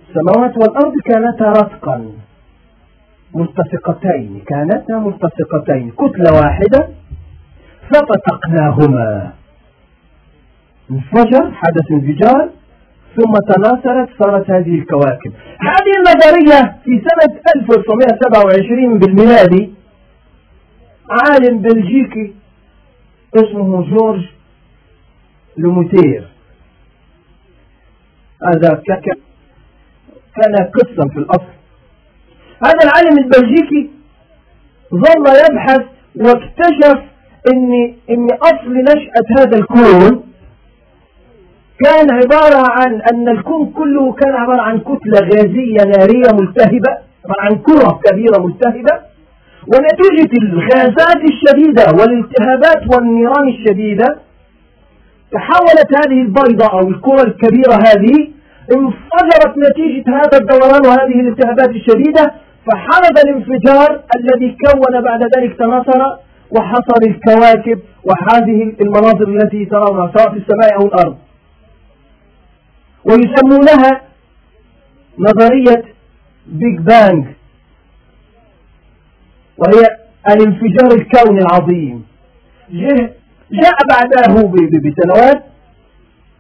[0.10, 2.12] السماوات والأرض كانتا رتقا
[3.36, 6.88] ملتصقتين كانتا ملتصقتين كتلة واحدة
[7.89, 9.32] ففتقناهما.
[10.91, 12.49] انفجر حدث انفجار
[13.15, 15.32] ثم تناثرت صارت هذه الكواكب.
[15.60, 19.73] هذه النظرية في سنة 1927 بالميلادي
[21.10, 22.34] عالم بلجيكي
[23.43, 24.26] اسمه جورج
[25.58, 26.28] لوموتير.
[28.47, 28.82] هذا
[30.36, 31.54] كان قصا في الأصل.
[32.65, 33.89] هذا العالم البلجيكي
[34.93, 37.00] ظل يبحث واكتشف
[37.54, 40.23] ان إن أصل نشأة هذا الكون
[41.86, 46.97] كان عبارة عن أن الكون كله كان عبارة عن كتلة غازية نارية ملتهبة
[47.39, 49.16] عن كرة كبيرة ملتهبة.
[49.71, 54.08] ونتيجة الغازات الشديدة والالتهابات والنيران الشديدة
[55.32, 58.32] تحولت هذه البيضة أو الكرة الكبيرة هذه
[58.75, 62.32] انفجرت نتيجة هذا الدوران وهذه الالتهابات الشديدة
[62.67, 66.17] فحدث الانفجار الذي كون بعد ذلك تناثر
[66.51, 71.17] وحصل الكواكب وهذه المناظر التي ترونها سواء في السماء أو الأرض.
[73.06, 74.01] ويسمونها
[75.19, 75.84] نظرية
[76.47, 77.25] بيج بانج
[79.58, 79.82] وهي
[80.30, 82.06] الانفجار الكوني العظيم.
[83.52, 84.52] جاء بعده
[84.86, 85.43] بسنوات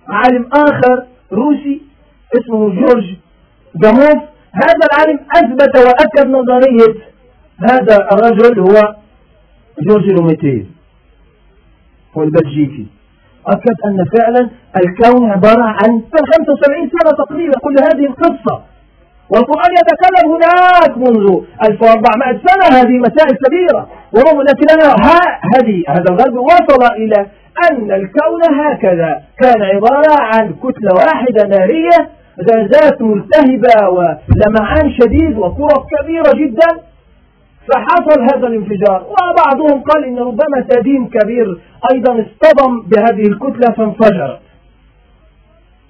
[0.07, 1.81] عالم آخر روسي
[2.37, 3.15] اسمه جورج
[3.75, 4.21] جاموف.
[4.53, 6.93] هذا العالم أثبت وأكد نظرية
[7.69, 8.95] هذا الرجل هو
[9.87, 10.65] جورج لوميتير
[12.17, 12.87] هو البلجيكي.
[13.47, 18.63] أكد أن فعلا الكون عبارة عن 75 سنة تقريبا كل هذه القصة.
[19.29, 24.95] والقرآن يتكلم هناك منذ 1400 سنة هذه مسائل كبيرة ورغم لكننا
[25.55, 27.25] هذه هذا الغرب وصل إلى
[27.71, 29.21] أن الكون هكذا.
[29.43, 32.09] كان عبارة عن كتلة واحدة نارية
[32.51, 36.81] غازات ملتهبة ولمعان شديد وكرة كبيرة جدا.
[37.67, 41.59] فحصل هذا الانفجار وبعضهم قال إن ربما تدين كبير
[41.93, 44.39] أيضا اصطدم بهذه الكتلة فانفجر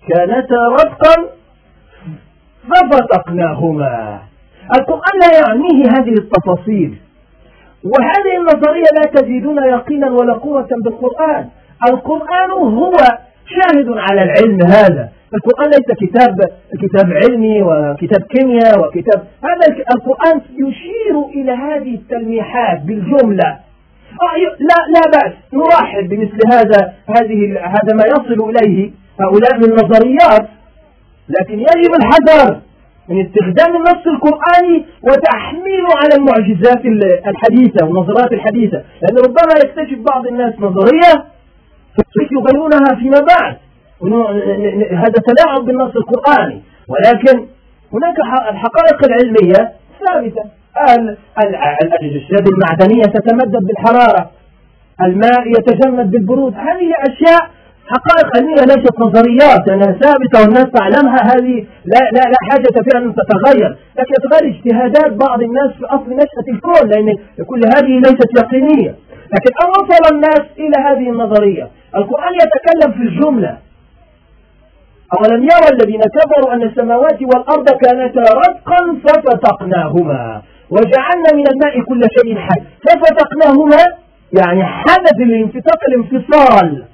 [0.10, 1.37] كانتا رتقا
[2.70, 4.20] ففتقناهما
[4.76, 6.98] القرآن لا يعنيه هذه التفاصيل.
[7.84, 11.46] وهذه النظرية لا تزيدون يقينا ولا قوة بالقرآن.
[11.90, 12.98] القرآن هو
[13.46, 15.10] شاهد على العلم هذا.
[15.34, 16.36] القرآن ليس كتاب
[16.82, 19.24] كتاب علمي وكتاب كيمياء وكتاب.
[19.44, 23.50] هذا القرآن يشير إلى هذه التلميحات بالجملة.
[24.22, 25.34] آه، لا لا بأس.
[25.54, 30.48] نرحب بمثل هذا هذه هذا ما يصل إليه هؤلاء من نظريات
[31.30, 32.62] لكن يجب الحذر
[33.10, 36.86] من استخدام النص القرآني وتحميله على المعجزات
[37.28, 38.78] الحديثة والنظرات الحديثة.
[39.02, 41.26] لأن ربما يكتشف بعض الناس نظرية
[42.32, 43.58] يبينونها فيما بعد.
[44.92, 46.62] هذا تلاعب بالنص القرآني.
[46.90, 47.46] ولكن
[47.94, 48.20] هناك
[48.52, 49.72] الحقائق العلمية
[50.06, 50.44] ثابتة.
[51.84, 54.32] الأجساد المعدنية تتمدد بالحرارة.
[55.02, 56.54] الماء يتجمد بالبرود.
[56.54, 57.50] هذه أشياء
[57.94, 61.20] حقائق علمية ليست نظريات لأنها ثابتة والناس تعلمها.
[61.32, 61.56] هذه
[61.94, 63.78] لا, لا, لا حاجة فيها أن تتغير.
[63.98, 67.08] لكن تتغير اجتهادات بعض الناس في أصل نشأة الكون لأن
[67.46, 68.96] كل هذه ليست يقينية.
[69.34, 71.68] لكن أن وصل الناس إلى هذه النظرية.
[71.96, 73.58] القرآن يتكلم في الجملة.
[75.20, 80.42] أولم يرى الذين كفروا أن السماوات والأرض كانتا رتقا ففتقناهما.
[80.70, 82.62] وجعلنا من الماء كل شيء حي.
[82.86, 83.84] ففتقناهما
[84.40, 86.86] يعني حدث الانفتاق الانفصال.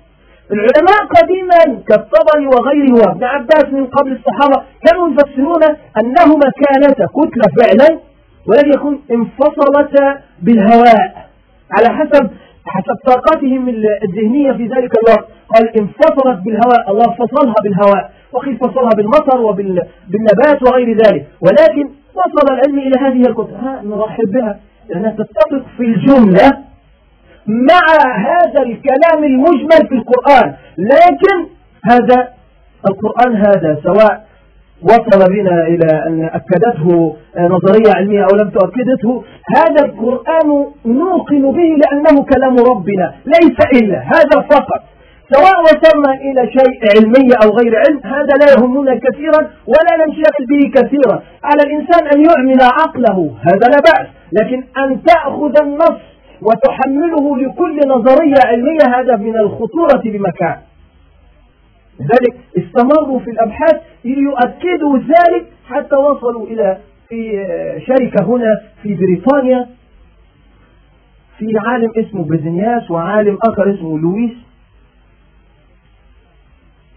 [0.51, 5.63] العلماء قديما كالطبري وغيره وابن عباس من قبل الصحابة كانوا يفسرون
[6.01, 7.99] أنهما كانتا كتلة فعلا
[8.47, 11.29] ولم يكن انفصلتا بالهواء.
[11.71, 12.29] على حسب
[12.65, 13.69] حسب طاقتهم
[14.03, 15.27] الذهنية في ذلك الوقت.
[15.55, 16.91] قال انفصلت بالهواء.
[16.91, 21.27] الله فصلها بالهواء وقيل فصلها بالمطر وبالنبات وغير ذلك.
[21.41, 24.59] ولكن وصل العلم إلى هذه الكتب نرحب بها.
[24.89, 26.72] لأنها تتفق في الجملة
[27.47, 27.85] مع
[28.17, 30.53] هذا الكلام المجمل في القرآن.
[30.77, 31.47] لكن
[31.91, 32.27] هذا
[32.89, 34.25] القرآن هذا سواء
[34.83, 39.23] وصل بنا إلى أن أكدته نظرية علمية أو لم تؤكدته
[39.57, 44.81] هذا القرآن نوقن به لأنه كلام ربنا ليس إلا هذا فقط.
[45.33, 50.81] سواء وصلنا إلى شيء علمي أو غير علم هذا لا يهمنا كثيرا ولا ننشغل به
[50.81, 51.21] كثيرا.
[51.43, 54.07] على الإنسان أن يعمل عقله هذا لا بأس.
[54.41, 60.57] لكن أن تأخذ النص وتحمله لكل نظرية علمية هذا من الخطورة بمكان.
[61.99, 66.77] لذلك استمروا في الأبحاث ليؤكدوا ذلك حتى وصلوا إلى
[67.09, 67.45] في
[67.87, 69.69] شركة هنا في بريطانيا.
[71.37, 74.33] في عالم اسمه بزنياس وعالم آخر اسمه لويس.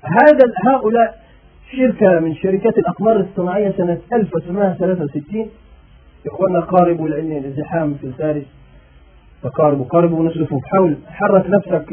[0.02, 1.26] هذا هؤلاء
[1.72, 5.50] شركة من شركات الأقمار الصناعية سنة 1963
[6.26, 8.44] إخواننا قاربوا لأن الازدحام في الفارس
[9.46, 11.92] فقاربوا قاربوا ونصرفوا حول حرك نفسك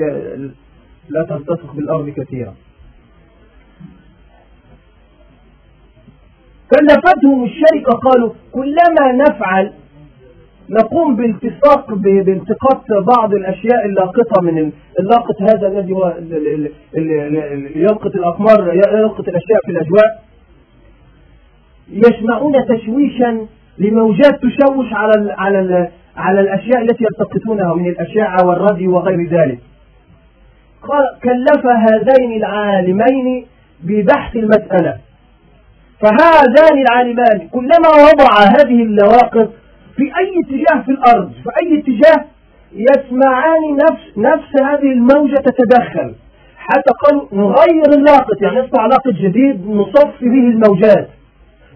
[1.09, 2.53] لا تلتصق بالأرض كثيرا.
[6.71, 9.73] كلفتهم الشركة قالوا كلما نفعل
[10.69, 12.85] نقوم بالتصاق بالتقاط
[13.17, 16.13] بعض الأشياء اللاقطة من اللاقط هذا الذي هو
[17.75, 20.23] يلقط الأقمار يلقط الأشياء في الأجواء.
[21.89, 28.95] يسمعون تشويشا لموجات تشوش على ال على ال على الأشياء التي يلتقطونها من الأشعة والراديو
[28.95, 29.59] وغير ذلك.
[31.23, 33.45] كلف هذين العالمين
[33.83, 34.97] ببحث المسألة.
[36.01, 39.49] فهذان العالمان كلما وضع هذه اللواقط
[39.95, 42.25] في أي اتجاه في الأرض في أي اتجاه
[42.73, 46.15] يسمعان نفس نفس هذه الموجة تتدخل.
[46.57, 51.09] حتى قالوا نغير اللاقط يعني يصنع لاقط جديد نصفي به الموجات.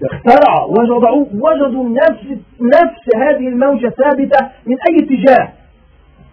[0.03, 2.25] اخترعوا وجدوا وجدوا نفس
[2.61, 5.49] نفس هذه الموجة ثابتة من أي اتجاه؟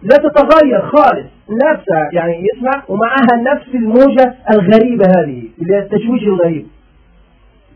[0.03, 1.27] لا تتغير خالص.
[1.49, 6.67] نفسها يعني يسمع ومعها نفس الموجة الغريبة هذه اللي هي التشويش الغريب.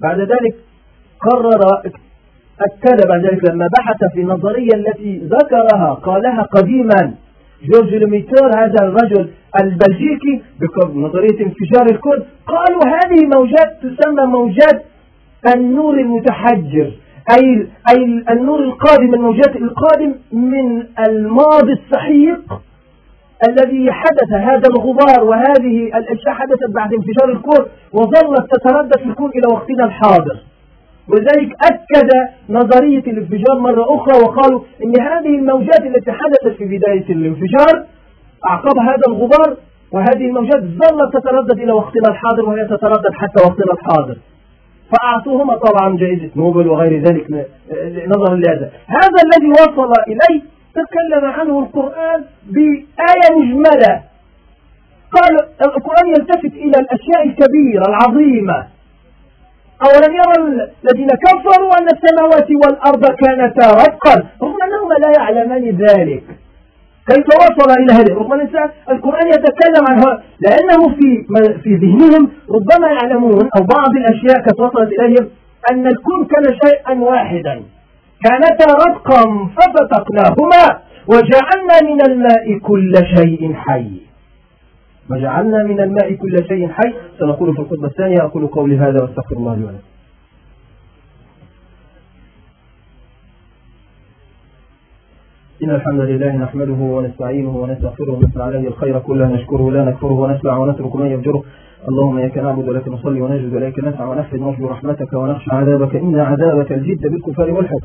[0.01, 0.55] بعد ذلك
[1.21, 1.61] قرر
[2.61, 7.13] أكد بعد ذلك لما بحث في النظرية التي ذكرها قالها قديما
[7.63, 9.29] جورج لوميتور هذا الرجل
[9.61, 10.41] البلجيكي
[10.85, 14.83] بنظرية انفجار الكون قالوا هذه موجات تسمى موجات
[15.47, 16.91] النور المتحجر
[17.37, 22.41] أي, أي النور القادم الموجات القادم من الماضي السحيق
[23.49, 29.53] الذي حدث هذا الغبار وهذه الأشياء حدثت بعد انفجار الكون وظلت تتردد في الكون إلى
[29.53, 30.37] وقتنا الحاضر.
[31.09, 32.09] ولذلك أكد
[32.49, 37.85] نظرية الانفجار مرة أخرى وقالوا إن هذه الموجات التي حدثت في بداية الانفجار
[38.49, 39.57] أعقب هذا الغبار
[39.91, 44.17] وهذه الموجات ظلت تتردد إلى وقتنا الحاضر وهي تتردد حتى وقتنا الحاضر.
[44.91, 47.47] فأعطوهما طبعا جائزة نوبل وغير ذلك
[48.07, 48.71] نظرا لهذا.
[48.87, 50.41] هذا الذي وصل إليه
[50.73, 54.01] تكلم عنه القرآن بآية مجملة.
[55.11, 58.67] قال القرآن يلتفت إلى الأشياء الكبيرة العظيمة.
[59.85, 60.35] أولم يرى
[60.83, 66.23] الذين كفروا أن السماوات والأرض كانتا رتقا رغم أنهما لا يعلمان ذلك.
[67.09, 68.47] كيف وصل إلى هذه رغم أن
[68.91, 71.25] القرآن يتكلم عنها لأنه في
[71.63, 75.29] في ذهنهم ربما يعلمون أو بعض الأشياء قد وصلت إليهم
[75.71, 77.63] أن الكون كان شيئا واحدا.
[78.25, 79.21] كانتا رتقا
[79.57, 83.91] ففتقناهما وجعلنا من الماء كل شيء حي.
[85.11, 86.93] وجعلنا من الماء كل شيء حي.
[87.19, 89.89] سنقول في الخطبة الثانية أقول قولي هذا واستغفر الله لي ولكم.
[95.63, 100.95] إن الحمد لله نحمده ونستعينه ونستغفره ونسأل عليه الخير كله نشكره لا نكفره ونسمع ونترك
[100.95, 101.43] من يفجره.
[101.89, 106.71] اللهم إياك نعبد ولك نصلي ونجد إليك نسعى ونحفظ نرجو رحمتك ونخشى عذابك إن عذابك
[106.71, 107.83] الجد بالكفار ملحق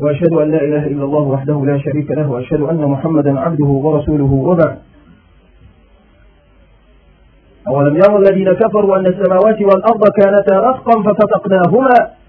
[0.00, 4.32] وأشهد أن لا إله إلا الله وحده لا شريك له وأشهد أن محمدا عبده ورسوله.
[4.48, 4.78] وبعد.
[7.68, 12.21] أولم يروا الذين كفروا أن السماوات والأرض كانتا رتقا ففتقناهما.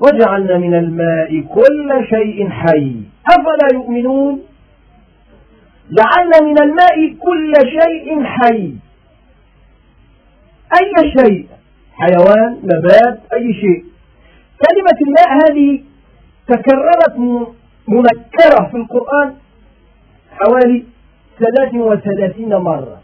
[0.00, 3.02] وجعلنا من الماء كل شيء حي.
[3.26, 4.42] أفلا يؤمنون؟
[5.90, 8.74] جعلنا من الماء كل شيء حي.
[10.80, 11.46] أي شيء؟
[11.92, 13.84] حيوان نبات أي شيء.
[14.64, 15.82] كلمة الماء هذه
[16.46, 17.18] تكررت
[17.88, 19.34] منكرة في القرآن
[20.30, 20.84] حوالي
[21.38, 23.00] ثلاث وثلاثين مرة.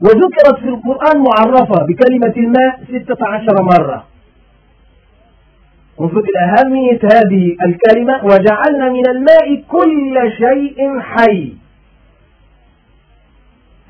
[0.00, 4.07] وذكرت في القرآن معرفة بكلمة الماء ستة عشر مرة.
[6.00, 11.52] إلى أهمية هذه الكلمة وجعلنا من الماء كل شيء حي.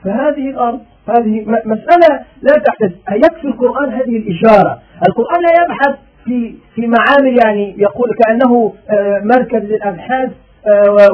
[0.05, 4.79] فهذه الأرض هذه مسألة لا تحتاج يكفي القرآن هذه الإشارة.
[5.09, 10.31] القرآن لا يبحث في في معامل يعني يقول كأنه آه، مركز للأبحاث
[10.67, 11.13] آه،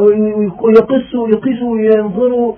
[0.62, 2.54] ويقيس وينظروا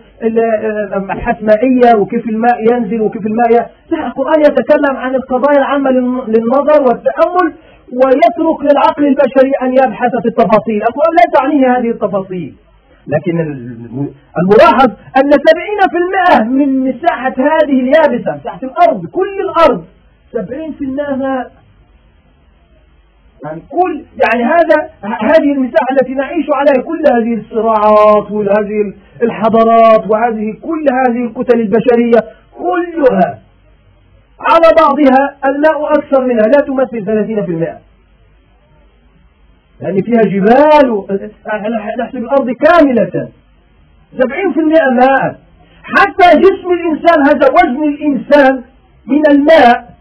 [0.93, 3.51] أبحاث مائية وكيف الماء ينزل وكيف الماء
[3.91, 5.91] لا القرآن يتكلم عن القضايا العامة
[6.29, 7.53] للنظر والتأمل
[7.93, 10.83] ويترك للعقل البشري أن يبحث في التفاصيل.
[10.83, 12.55] القرآن لا تعنيه هذه التفاصيل.
[13.07, 13.41] لكن
[14.41, 15.31] الملاحظ أن
[16.39, 19.85] 70% من مساحة هذه اليابسة مساحة الأرض كل الأرض
[20.33, 21.51] 70% ماء
[23.45, 30.55] يعني كل يعني هذا هذه المساحة التي نعيش عليها كل هذه الصراعات وهذه الحضارات وهذه
[30.63, 32.21] كل هذه الكتل البشرية
[32.59, 33.39] كلها
[34.41, 37.79] على بعضها الماء أكثر منها لا تمثل 30%
[39.81, 41.05] لأن فيها جبال
[41.99, 43.29] نحسب الأرض كاملة.
[44.19, 45.39] 70% ماء.
[45.83, 48.63] حتى جسم الإنسان هذا وزن الإنسان
[49.07, 49.97] من الماء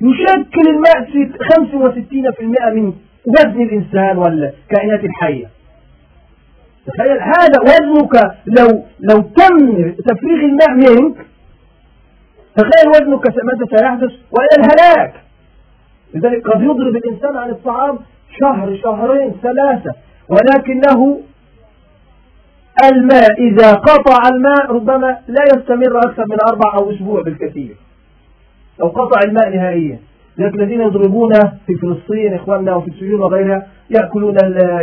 [0.00, 2.92] يشكل الماء 65% من
[3.26, 5.46] وزن الإنسان والكائنات الحية.
[6.86, 8.14] تخيل هذا وزنك
[8.46, 11.16] لو لو تم تفريغ الماء منك
[12.56, 15.14] تخيل وزنك ماذا سيحدث وإلى الهلاك.
[16.14, 17.98] لذلك قد يضرب الإنسان عن الطعام
[18.40, 19.94] شهر شهرين ثلاثة
[20.28, 21.20] ولكنه
[22.92, 27.76] الماء إذا قطع الماء ربما لا يستمر أكثر من أربع أو أسبوع بالكثير.
[28.80, 29.98] لو قطع الماء نهائيا.
[30.38, 31.32] لكن الذين يضربون
[31.66, 34.36] في فلسطين إخواننا وفي السجون وغيرها يأكلون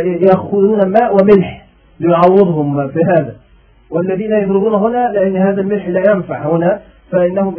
[0.04, 1.66] يأخذون ماء وملح
[2.00, 3.36] ليعوضهم في هذا.
[3.90, 6.80] والذين يضربون هنا لأن هذا الملح لا ينفع هنا.
[7.12, 7.54] فإنهم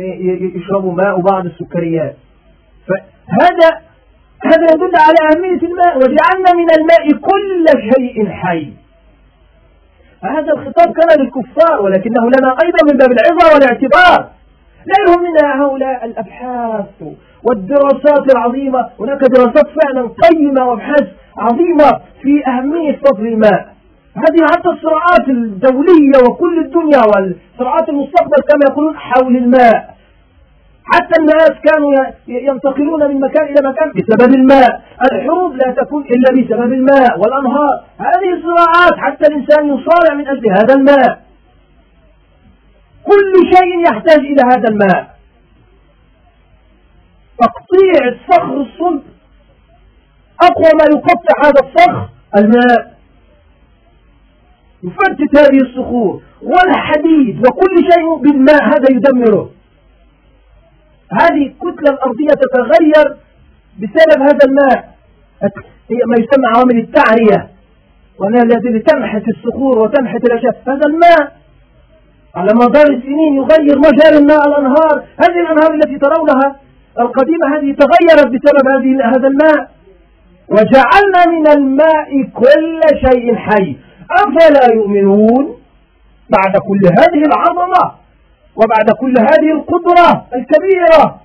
[0.55, 2.15] يشربوا ماء وبعض السكريات.
[2.87, 3.69] فهذا
[4.45, 8.73] هذا يدل على أهمية الماء وجعلنا من الماء كل شيء حي.
[10.23, 14.29] هذا الخطاب كان للكفار ولكنه لنا أيضا من باب العظة والاعتبار.
[14.85, 17.03] لا يهمنا هؤلاء الأبحاث
[17.43, 18.89] والدراسات العظيمة.
[18.99, 23.72] هناك دراسات فعلا قيمة وأبحاث عظيمة في أهمية فضل الماء.
[24.17, 29.93] هذه حتى الصراعات الدولية وكل الدنيا والصراعات المستقبل كما يقولون حول الماء.
[30.85, 31.91] حتى الناس كانوا
[32.27, 34.81] ينتقلون من مكان إلى مكان بسبب الماء.
[35.11, 37.83] الحروب لا تكون إلا بسبب الماء والأنهار.
[37.97, 41.21] هذه الصراعات حتى الإنسان يصارع من أجل هذا الماء.
[43.05, 45.13] كل شيء يحتاج إلى هذا الماء.
[47.39, 49.03] تقطيع الصخر الصلب.
[50.41, 52.92] أقوى ما يقطع هذا الصخر الماء.
[54.83, 59.49] يفتت هذه الصخور والحديد وكل شيء بالماء هذا يدمره.
[61.11, 63.17] هذه الكتلة الأرضية تتغير
[63.79, 64.93] بسبب هذا الماء.
[65.91, 67.49] هي ما يسمى عوامل التعرية.
[68.19, 71.37] وأنها التي تمحت الصخور وتمحت الأشياء هذا الماء
[72.35, 75.03] على مدار السنين يغير مجال الماء الأنهار.
[75.17, 76.55] هذه الأنهار التي ترونها
[76.99, 79.71] القديمة هذه تغيرت بسبب هذه هذا الماء.
[80.49, 83.75] وجعلنا من الماء كل شيء حي.
[84.11, 85.57] أفلا يؤمنون
[86.29, 87.91] بعد كل هذه العظمة
[88.55, 91.21] وبعد كل هذه القدرة الكبيرة.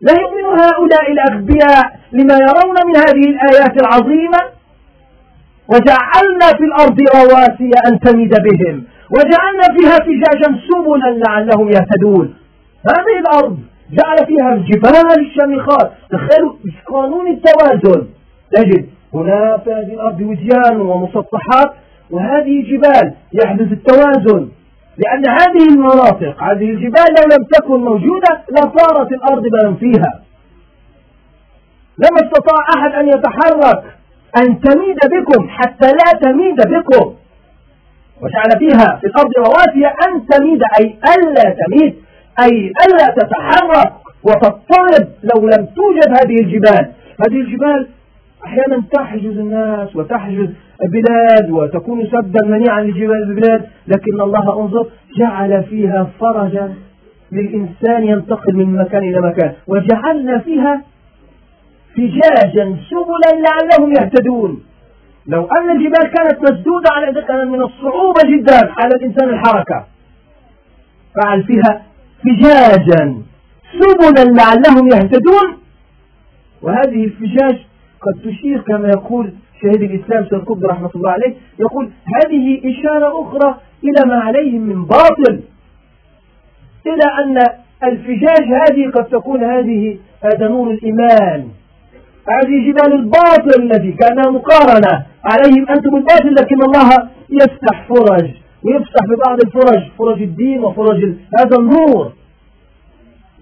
[0.00, 4.38] لا يؤمن هؤلاء الأغبياء لما يرون من هذه الآيات العظيمة.
[5.68, 12.34] وجعلنا في الأرض رواسي أن تمد بهم وجعلنا فيها فجاجا سبلا لعلهم يهتدون.
[12.88, 13.58] هذه الأرض
[13.90, 15.92] جعل فيها الجبال الشامخات.
[16.10, 16.52] تخيلوا
[16.86, 18.06] قانون التوازن؟
[18.52, 21.72] تجد هنا في هذه الأرض وديان ومسطحات
[22.10, 24.48] وهذه جبال يحدث التوازن
[24.98, 30.20] لأن هذه المناطق هذه الجبال لو لم تكن موجودة لصارت الأرض بل فيها.
[31.98, 33.84] لما استطاع أحد أن يتحرك
[34.36, 37.14] أن تميد بكم حتى لا تميد بكم.
[38.22, 41.94] وجعل فيها في الأرض رواسي أن تميد أي ألا تميد
[42.42, 43.92] أي ألا تتحرك
[44.22, 46.92] وتضطرب لو لم توجد هذه الجبال.
[47.20, 47.88] هذه الجبال
[48.44, 50.48] أحيانا تحجز الناس وتحجز
[50.84, 54.86] البلاد وتكون سدا منيعا لجبال البلاد لكن الله انظر
[55.18, 56.74] جعل فيها فرجا
[57.32, 60.82] للإنسان ينتقل من مكان إلى مكان وجعلنا فيها
[61.96, 64.62] فجاجا سبلا لعلهم يهتدون.
[65.26, 69.84] لو أن الجبال كانت مسدودة على كان من الصعوبة جدا على الإنسان الحركة.
[71.14, 71.82] فعل فيها
[72.24, 73.22] فجاجا
[73.72, 75.58] سبلا لعلهم يهتدون.
[76.62, 77.58] وهذه الفجاج
[78.04, 79.32] قد تشير كما يقول
[79.62, 85.40] شهيد الإسلام قطب رحمة الله عليه يقول هذه إشارة أخرى إلى ما عليهم من باطل
[86.86, 87.36] إلى أن
[87.88, 91.48] الفجاج هذه قد تكون هذه هذا نور الإيمان
[92.28, 98.30] هذه جبال الباطل الذي كان مقارنة عليهم أنتم الباطل لكن الله يفتح فرج
[98.64, 101.04] ويفتح ببعض الفرج فرج الدين وفرج
[101.38, 102.12] هذا النور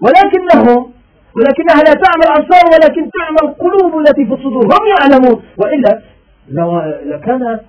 [0.01, 0.91] ولكنهم
[1.37, 4.65] ولكنها لا تعمل أبصار ولكن تعمل القلوب التي في الصدور.
[4.65, 5.43] هم يعلمون.
[5.57, 6.01] وإلا
[6.49, 6.81] لو
[7.25, 7.59] كان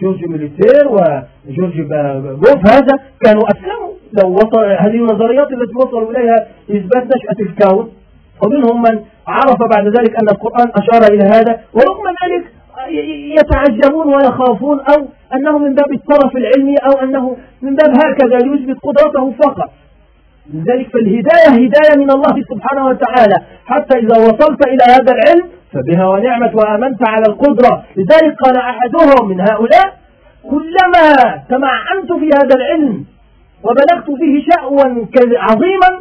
[0.00, 1.80] جورج ميليتير وجورج
[2.42, 2.94] بوف هذا
[3.24, 3.92] كانوا أسلموا.
[4.22, 7.92] لو وصل هذه النظريات التي وصلوا إليها إثبات نشأة الكون.
[8.42, 11.60] ومنهم من عرف بعد ذلك أن القرآن أشار إلى هذا.
[11.74, 12.44] ورغم ذلك
[13.38, 19.30] يتعجبون ويخافون أو أنه من باب الطرف العلمي أو أنه من باب هكذا ليثبت قدرته
[19.30, 19.70] فقط.
[20.54, 23.36] لذلك فالهداية هداية من الله سبحانه وتعالى.
[23.66, 27.84] حتى إذا وصلت إلى هذا العلم فبها ونعمت وآمنت على القدرة.
[27.96, 29.86] لذلك قال أحدهم من هؤلاء
[30.50, 31.06] كلما
[31.48, 33.04] تمعنت في هذا العلم
[33.64, 35.06] وبلغت فيه شأوا
[35.38, 36.00] عظيما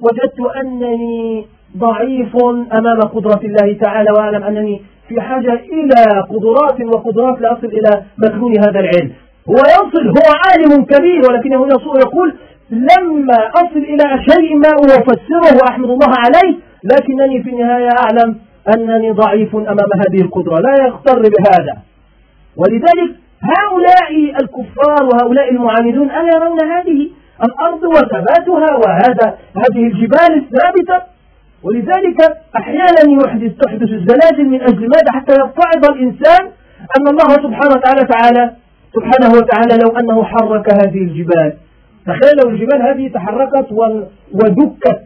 [0.00, 2.36] وجدت أنني ضعيف
[2.72, 8.80] أمام قدرة الله تعالى وأعلم أنني في حاجة إلى قدرات وقدرات لأصل إلى مكنون هذا
[8.80, 9.12] العلم.
[9.48, 11.68] هو يصل هو عالم كبير ولكنه
[11.98, 12.34] يقول
[12.72, 18.36] لما أصل إلى شيء ما أفسره وأحمد الله عليه لكنني في النهاية أعلم
[18.74, 20.60] أنني ضعيف أمام هذه القدرة.
[20.60, 21.76] لا يغتر بهذا.
[22.56, 23.10] ولذلك
[23.42, 27.10] هؤلاء الكفار وهؤلاء المعاندون ألا يرون هذه
[27.44, 31.06] الأرض وثباتها وهذا هذه الجبال الثابتة.
[31.62, 36.48] ولذلك أحيانا يحدث تحدث الزلازل من أجل ماذا؟ حتى يتعظ الإنسان
[36.98, 38.52] أن الله سبحانه وتعالى تعالى
[38.94, 41.52] سبحانه وتعالى لو أنه حرك هذه الجبال.
[42.06, 43.68] تخيل لو الجبال هذه تحركت
[44.32, 45.02] ودكت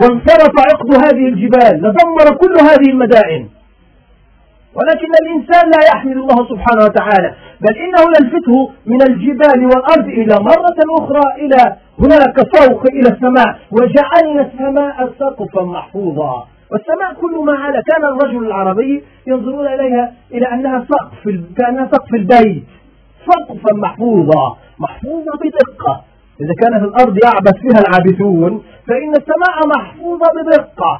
[0.00, 3.48] وانصرف عقد هذه الجبال لدمر كل هذه المدائن.
[4.74, 10.78] ولكن الإنسان لا يحمل الله سبحانه وتعالى بل إنه يلفته من الجبال والأرض إلى مرة
[11.00, 16.46] أخرى إلى هناك فوق إلى السماء وجعلنا السماء سقفا محفوظا.
[16.72, 22.64] والسماء كل ما على كان الرجل العربي ينظرون إليها إلى أنها سقف كأنها سقف البيت
[23.26, 24.56] سقفا محفوظا.
[24.80, 25.94] محفوظة بدقة.
[26.40, 30.92] إذا كانت الأرض يعبث فيها العابثون فإن السماء محفوظة بدقة.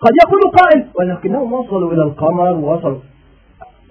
[0.00, 2.98] قد يقول قائل ولكنهم وصلوا إلى القمر ووصلوا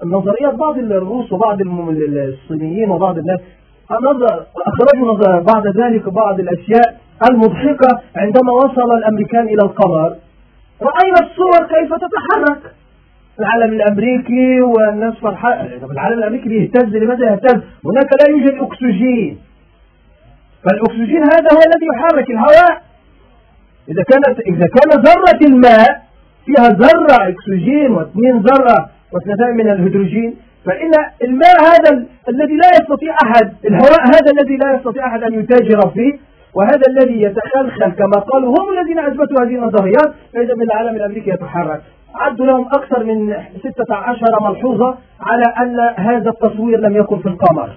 [0.03, 3.39] النظريات بعض الروس وبعض الصينيين وبعض الناس
[4.67, 6.87] أخرجوا بعد ذلك بعض الأشياء
[7.29, 10.15] المضحكة عندما وصل الأمريكان إلى القمر.
[10.81, 12.75] رأينا الصور كيف تتحرك؟
[13.39, 15.69] العالم الأمريكي والناس فرحان.
[15.91, 19.37] العالم الأمريكي يهتز لماذا يهتز؟ هناك لا يوجد أكسجين.
[20.63, 22.81] فالأكسجين هذا هو الذي يحرك الهواء.
[23.89, 26.05] إذا كانت إذا كان ذرة الماء
[26.45, 30.91] فيها ذرة أكسجين واثنين ذرة واثنتان من الهيدروجين فإن
[31.23, 36.13] الماء هذا الذي لا يستطيع أحد الهواء هذا الذي لا يستطيع أحد أن يتاجر فيه
[36.53, 41.81] وهذا الذي يتخلخل كما قالوا هم الذين أثبتوا هذه النظريات فإذا العالم الأمريكي يتحرك.
[42.21, 47.69] عدوا لهم أكثر من 16 ملحوظة على أن هذا التصوير لم يكن في القمر.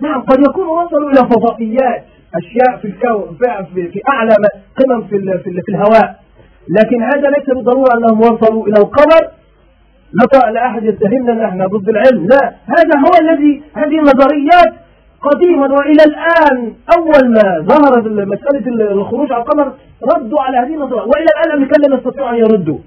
[0.00, 2.04] نعم قد يكون وصلوا إلى فضائيات
[2.34, 3.36] أشياء في الكون
[3.74, 4.34] في, أعلى
[4.78, 6.20] قمم في, في, الهواء.
[6.78, 9.30] لكن هذا ليس بالضرورة أنهم وصلوا إلى القمر.
[10.52, 12.26] لا أحد يتهمنا أن إحنا ضد العلم.
[12.26, 14.72] لا هذا هو الذي هذه النظريات
[15.22, 19.72] قديما وإلى الآن أول ما ظهرت مسألة الخروج على القمر
[20.14, 22.78] ردوا على هذه النظريه وإلى الآن الامريكان لم يستطيعوا أن يردوا.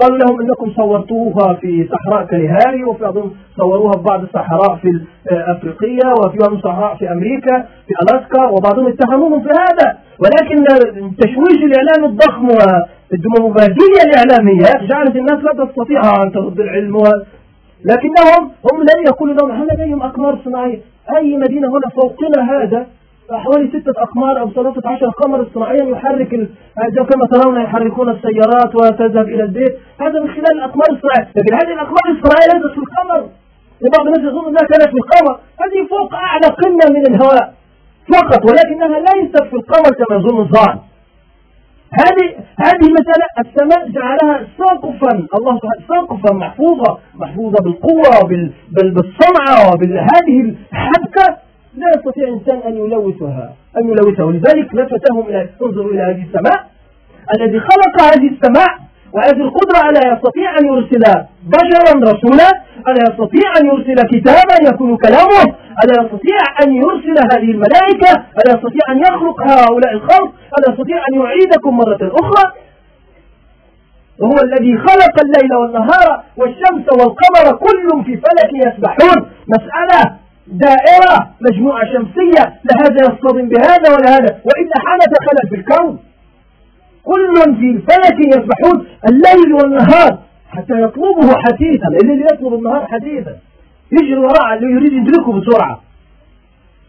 [0.00, 6.12] قالوا لهم إنكم صورتوها في صحراء كاليهاري وفي أظن صوروها في بعض الصحراء في افريقيا
[6.12, 9.98] وفي بعض الصحراء في أمريكا في ألاسكا وبعضهم اتهموهم في هذا.
[10.22, 10.64] ولكن
[11.18, 16.96] تشويش الإعلام الضخم والديمومباديه الإعلامية جعلت الناس لا تستطيع أن ترد العلم.
[17.84, 18.42] لكنهم
[18.72, 20.80] هم لم يقولوا لهم هل لديهم أقمار صناعية.
[21.16, 22.86] أي مدينة هنا فوقنا هذا؟
[23.30, 26.48] حوالي ستة أقمار أو ثلاثة عشر قمر صناعيا يحرك
[27.10, 29.78] كما ترون يحركون السيارات وتذهب إلى البيت.
[30.00, 33.28] هذا من خلال الأقمار الصناعية لكن هذه الأقمار الصناعية ليست في القمر.
[33.82, 35.34] وبعض الناس يظن أنها كانت في القمر.
[35.62, 37.54] هذه فوق أعلى قمة من الهواء
[38.12, 40.78] فقط ولكنها ليست في القمر كما يظن الظان
[41.92, 42.26] هذه
[42.58, 45.26] هذه المسألة السماء جعلها سقفا.
[45.38, 46.98] الله سبحانه سقفا محفوظة.
[47.14, 48.10] محفوظة بالقوة
[48.72, 51.45] بالصنعة وبهذه الحبكة
[51.76, 54.24] لا يستطيع إنسان أن يلوثها أن يلوثها.
[54.24, 56.60] ولذلك لفتهم إلى انظروا إلى هذه السماء.
[57.34, 58.72] الذي خلق هذه السماء
[59.12, 61.04] وهذه القدرة ألا يستطيع أن يرسل
[61.54, 62.48] بشرا رسولا؟
[62.88, 65.44] ألا يستطيع أن يرسل كتابا يكون كلامه؟
[65.84, 71.14] ألا يستطيع أن يرسل هذه الملائكة؟ ألا يستطيع أن يخلق هؤلاء الخلق؟ ألا يستطيع أن
[71.20, 72.52] يعيدكم مرة أخرى؟
[74.20, 79.30] وهو الذي خلق الليل والنهار والشمس والقمر كل في فلك يسبحون.
[79.48, 84.40] مسألة دائرة مجموعة شمسية لا هذا يصطدم بهذا ولا هذا.
[84.44, 85.98] وإلا حدث خلل في الكون.
[87.02, 90.18] كل في فلك يسبحون الليل والنهار
[90.50, 91.88] حتى يطلبه حثيثا.
[92.02, 93.36] الليل يطلب النهار حثيثا.
[93.92, 95.80] يجري وراء اللي يريد يدركه بسرعة.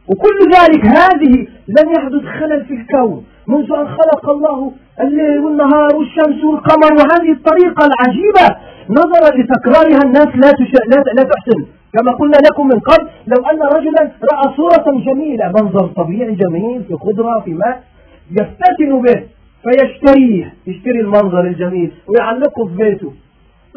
[0.07, 3.25] وكل ذلك هذه لم يحدث خلل في الكون.
[3.47, 6.93] منذ أن خلق الله الليل والنهار والشمس والقمر.
[6.93, 8.55] وهذه الطريقة العجيبة
[8.89, 9.99] نظرا لتكرارها.
[10.05, 10.71] الناس لا, تش...
[10.87, 11.03] لا...
[11.17, 11.76] لا تحسن.
[11.97, 16.93] كما قلنا لكم من قبل لو أن رجلا رأى صورة جميلة منظر طبيعي جميل في
[16.93, 17.83] خضرة في ماء
[18.31, 19.23] يفتتن به
[19.63, 23.13] فيشتريه يشتري المنظر الجميل ويعلقه في بيته.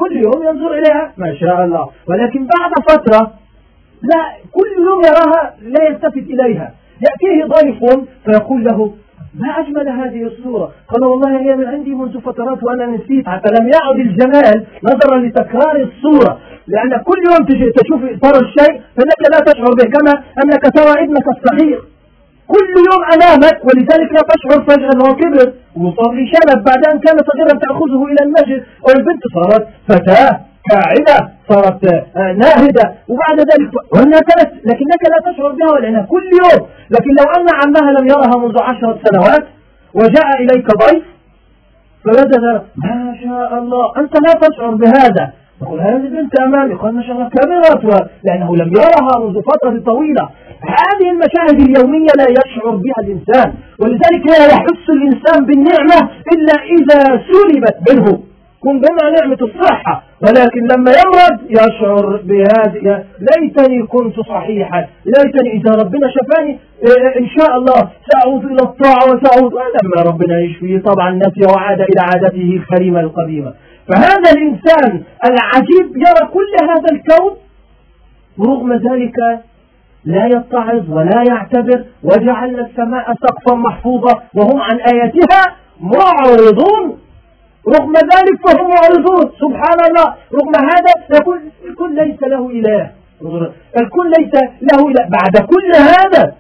[0.01, 1.89] كل يوم ينظر إليها ما شاء الله.
[2.09, 3.33] ولكن بعد فترة
[4.03, 4.21] لا
[4.53, 6.75] كل يوم يراها لا يلتفت إليها.
[7.07, 7.79] يأتيه ضيف
[8.25, 8.95] فيقول له
[9.35, 10.73] ما أجمل هذه الصورة.
[10.89, 15.77] قال والله هي من عندي منذ فترات وأنا نسيت حتى لم يعد الجمال نظرا لتكرار
[15.77, 16.39] الصورة.
[16.67, 17.47] لأن كل يوم
[17.79, 19.85] تشوف ترى الشيء فإنك لا تشعر به.
[19.95, 20.13] كما
[20.43, 21.81] أنك ترى ابنك الصغير.
[22.47, 25.53] كل يوم أمامك ولذلك لا تشعر فجأة أنه كبر.
[25.77, 28.65] وصار شنب بعد أن كان صغيرا تأخذه إلى المسجد.
[28.87, 30.50] والبنت صارت فتاة.
[30.71, 31.85] فاعلة صارت
[32.17, 32.95] آه، ناهدة.
[33.09, 34.21] وبعد ذلك وأنها
[34.65, 38.99] لكنك لا تشعر بها لأنها كل يوم لكن لو أن عمها لم يرها منذ عشرة
[39.05, 39.45] سنوات
[39.95, 41.05] وجاء إليك ضيف
[42.05, 45.33] فوجد ما شاء الله أنت لا تشعر بهذا.
[45.63, 50.29] يقول هذه بنت أمامي قال ما شاء الله كبرت لأنه لم يرها منذ فترة طويلة.
[50.63, 57.77] هذه المشاهد اليومية لا يشعر بها الإنسان ولذلك لا يحس الإنسان بالنعمة إلا إذا سلبت
[57.91, 58.30] منه.
[58.63, 60.03] كن بما نعمة الصحة.
[60.23, 64.87] ولكن لما يمرض يشعر بهذه ليتني كنت صحيحا.
[65.07, 70.79] ليتني إذا ربنا شفاني إيه، إن شاء الله سأعود إلى الطاعة وسأعود لما ربنا يشفيه
[70.79, 73.55] طبعا نسي وعاد إلى عادته الكريمة القديمة.
[73.89, 77.37] فهذا الإنسان العجيب يرى كل هذا الكون.
[78.39, 79.17] ورغم ذلك
[80.05, 86.99] لا يتعظ ولا يعتبر وجعلنا السماء سقفا محفوظا وهم عن آياتها معرضون.
[87.69, 89.33] رغم ذلك فهم معرضون.
[89.41, 90.07] سبحان الله
[90.39, 92.91] رغم هذا يقول الكل ليس له إله.
[93.81, 94.35] الكل ليس
[94.73, 95.09] له إله.
[95.19, 96.35] بعد كل هذا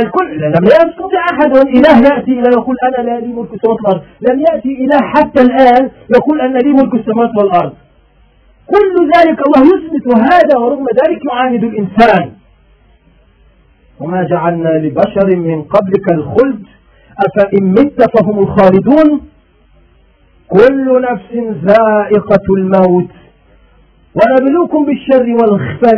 [0.00, 1.56] الكل لم يستطع أحد.
[1.56, 4.02] إله يأتي إلى يقول أنا لا لي ملك السماوات والأرض.
[4.28, 7.72] لم يأتي إله حتى الآن يقول أن لي ملك السماوات والأرض.
[8.66, 12.32] كل ذلك الله يثبت هذا ورغم ذلك يعاند الإنسان.
[14.00, 16.62] وما جعلنا لبشر من قبلك الخلد.
[17.26, 19.20] أفإن مت فهم الخالدون.
[20.48, 21.32] كل نفس
[21.64, 23.10] ذائقة الموت.
[24.14, 25.26] ونبلوكم بالشر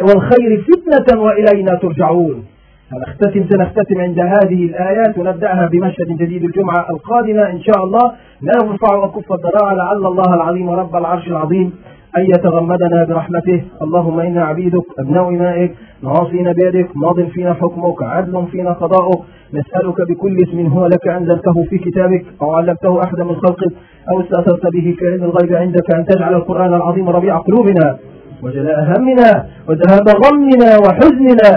[0.03, 2.45] والخير فتنة وإلينا ترجعون.
[2.93, 8.13] نختتم سنختتم عند هذه الآيات ونبدأها بمشهد جديد الجمعة القادمة إن شاء الله.
[8.43, 11.73] لا نرفع وكف الضراعة لعل الله العظيم رب العرش العظيم.
[12.19, 13.63] أن يتغمدنا برحمته.
[13.83, 15.73] اللهم إنا عبيدك أبناء إمائك
[16.05, 19.21] نواصينا بيدك ماض فينا حكمك عدل فينا قضاؤك.
[19.55, 23.73] نسألك بكل اسم هو لك أنزلته في كتابك أو علمته أحدا من خلقك
[24.11, 27.99] أو استأثرت به في علم الغيب عندك أن تجعل القرآن العظيم ربيع قلوبنا
[28.43, 31.53] وجلاء همنا وذهاب غمنا وحزننا.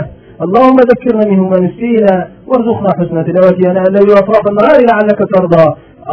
[0.46, 5.66] اللهم ذكرنا منه ما نسينا وارزقنا حسن تلاوته أنا الليل وأطراف النهار لعلك ترضى.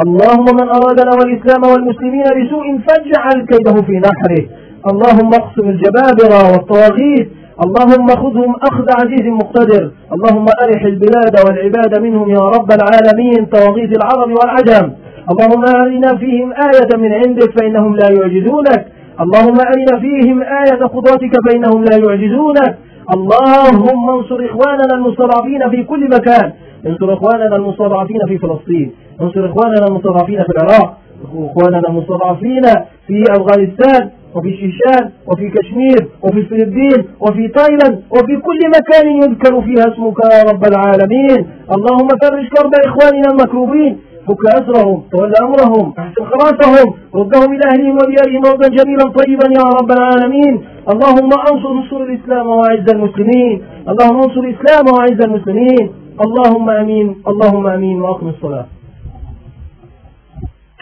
[0.04, 4.44] اللهم من أرادنا والإسلام والمسلمين بسوء فاجعل كيده في نحره.
[4.90, 7.28] اللهم اقسم الجبابرة والطواغيت.
[7.64, 9.90] اللهم خذهم أخذ عزيز مقتدر.
[10.14, 13.46] اللهم أرح البلاد والعباد منهم يا رب العالمين.
[13.46, 14.86] طواغيت العرب والعجم.
[15.30, 18.86] اللهم أرنا فيهم آية من عندك فإنهم لا يعجزونك.
[19.24, 22.78] اللهم أرنا فيهم آية قدرتك فإنهم لا يعجزونك.
[23.14, 26.52] اللهم انصر إخواننا المستضعفين في كل مكان.
[26.86, 28.92] انصر إخواننا المستضعفين في فلسطين.
[29.20, 32.62] انصر إخواننا المستضعفين في العراق إخواننا المستضعفين
[33.06, 39.84] في أفغانستان وفي الشيشان وفي كشمير وفي الفلبين وفي تايلاند وفي كل مكان يذكر فيها
[39.92, 41.38] اسمك يا رب العالمين.
[41.76, 43.98] اللهم فرج كرب إخواننا المكروبين
[44.28, 49.90] فك أسرهم تولى أمرهم أحسن خلاصهم ردهم إلى أهلهم وديارهم مرضا جميلا طيبا يا رب
[49.92, 50.54] العالمين.
[50.92, 53.62] اللهم انصر انصر الإسلام وأعز المسلمين.
[53.88, 55.84] اللهم انصر الإسلام وأعز المسلمين.
[56.24, 58.66] اللهم أمين اللهم أمين وأقم الصلاة.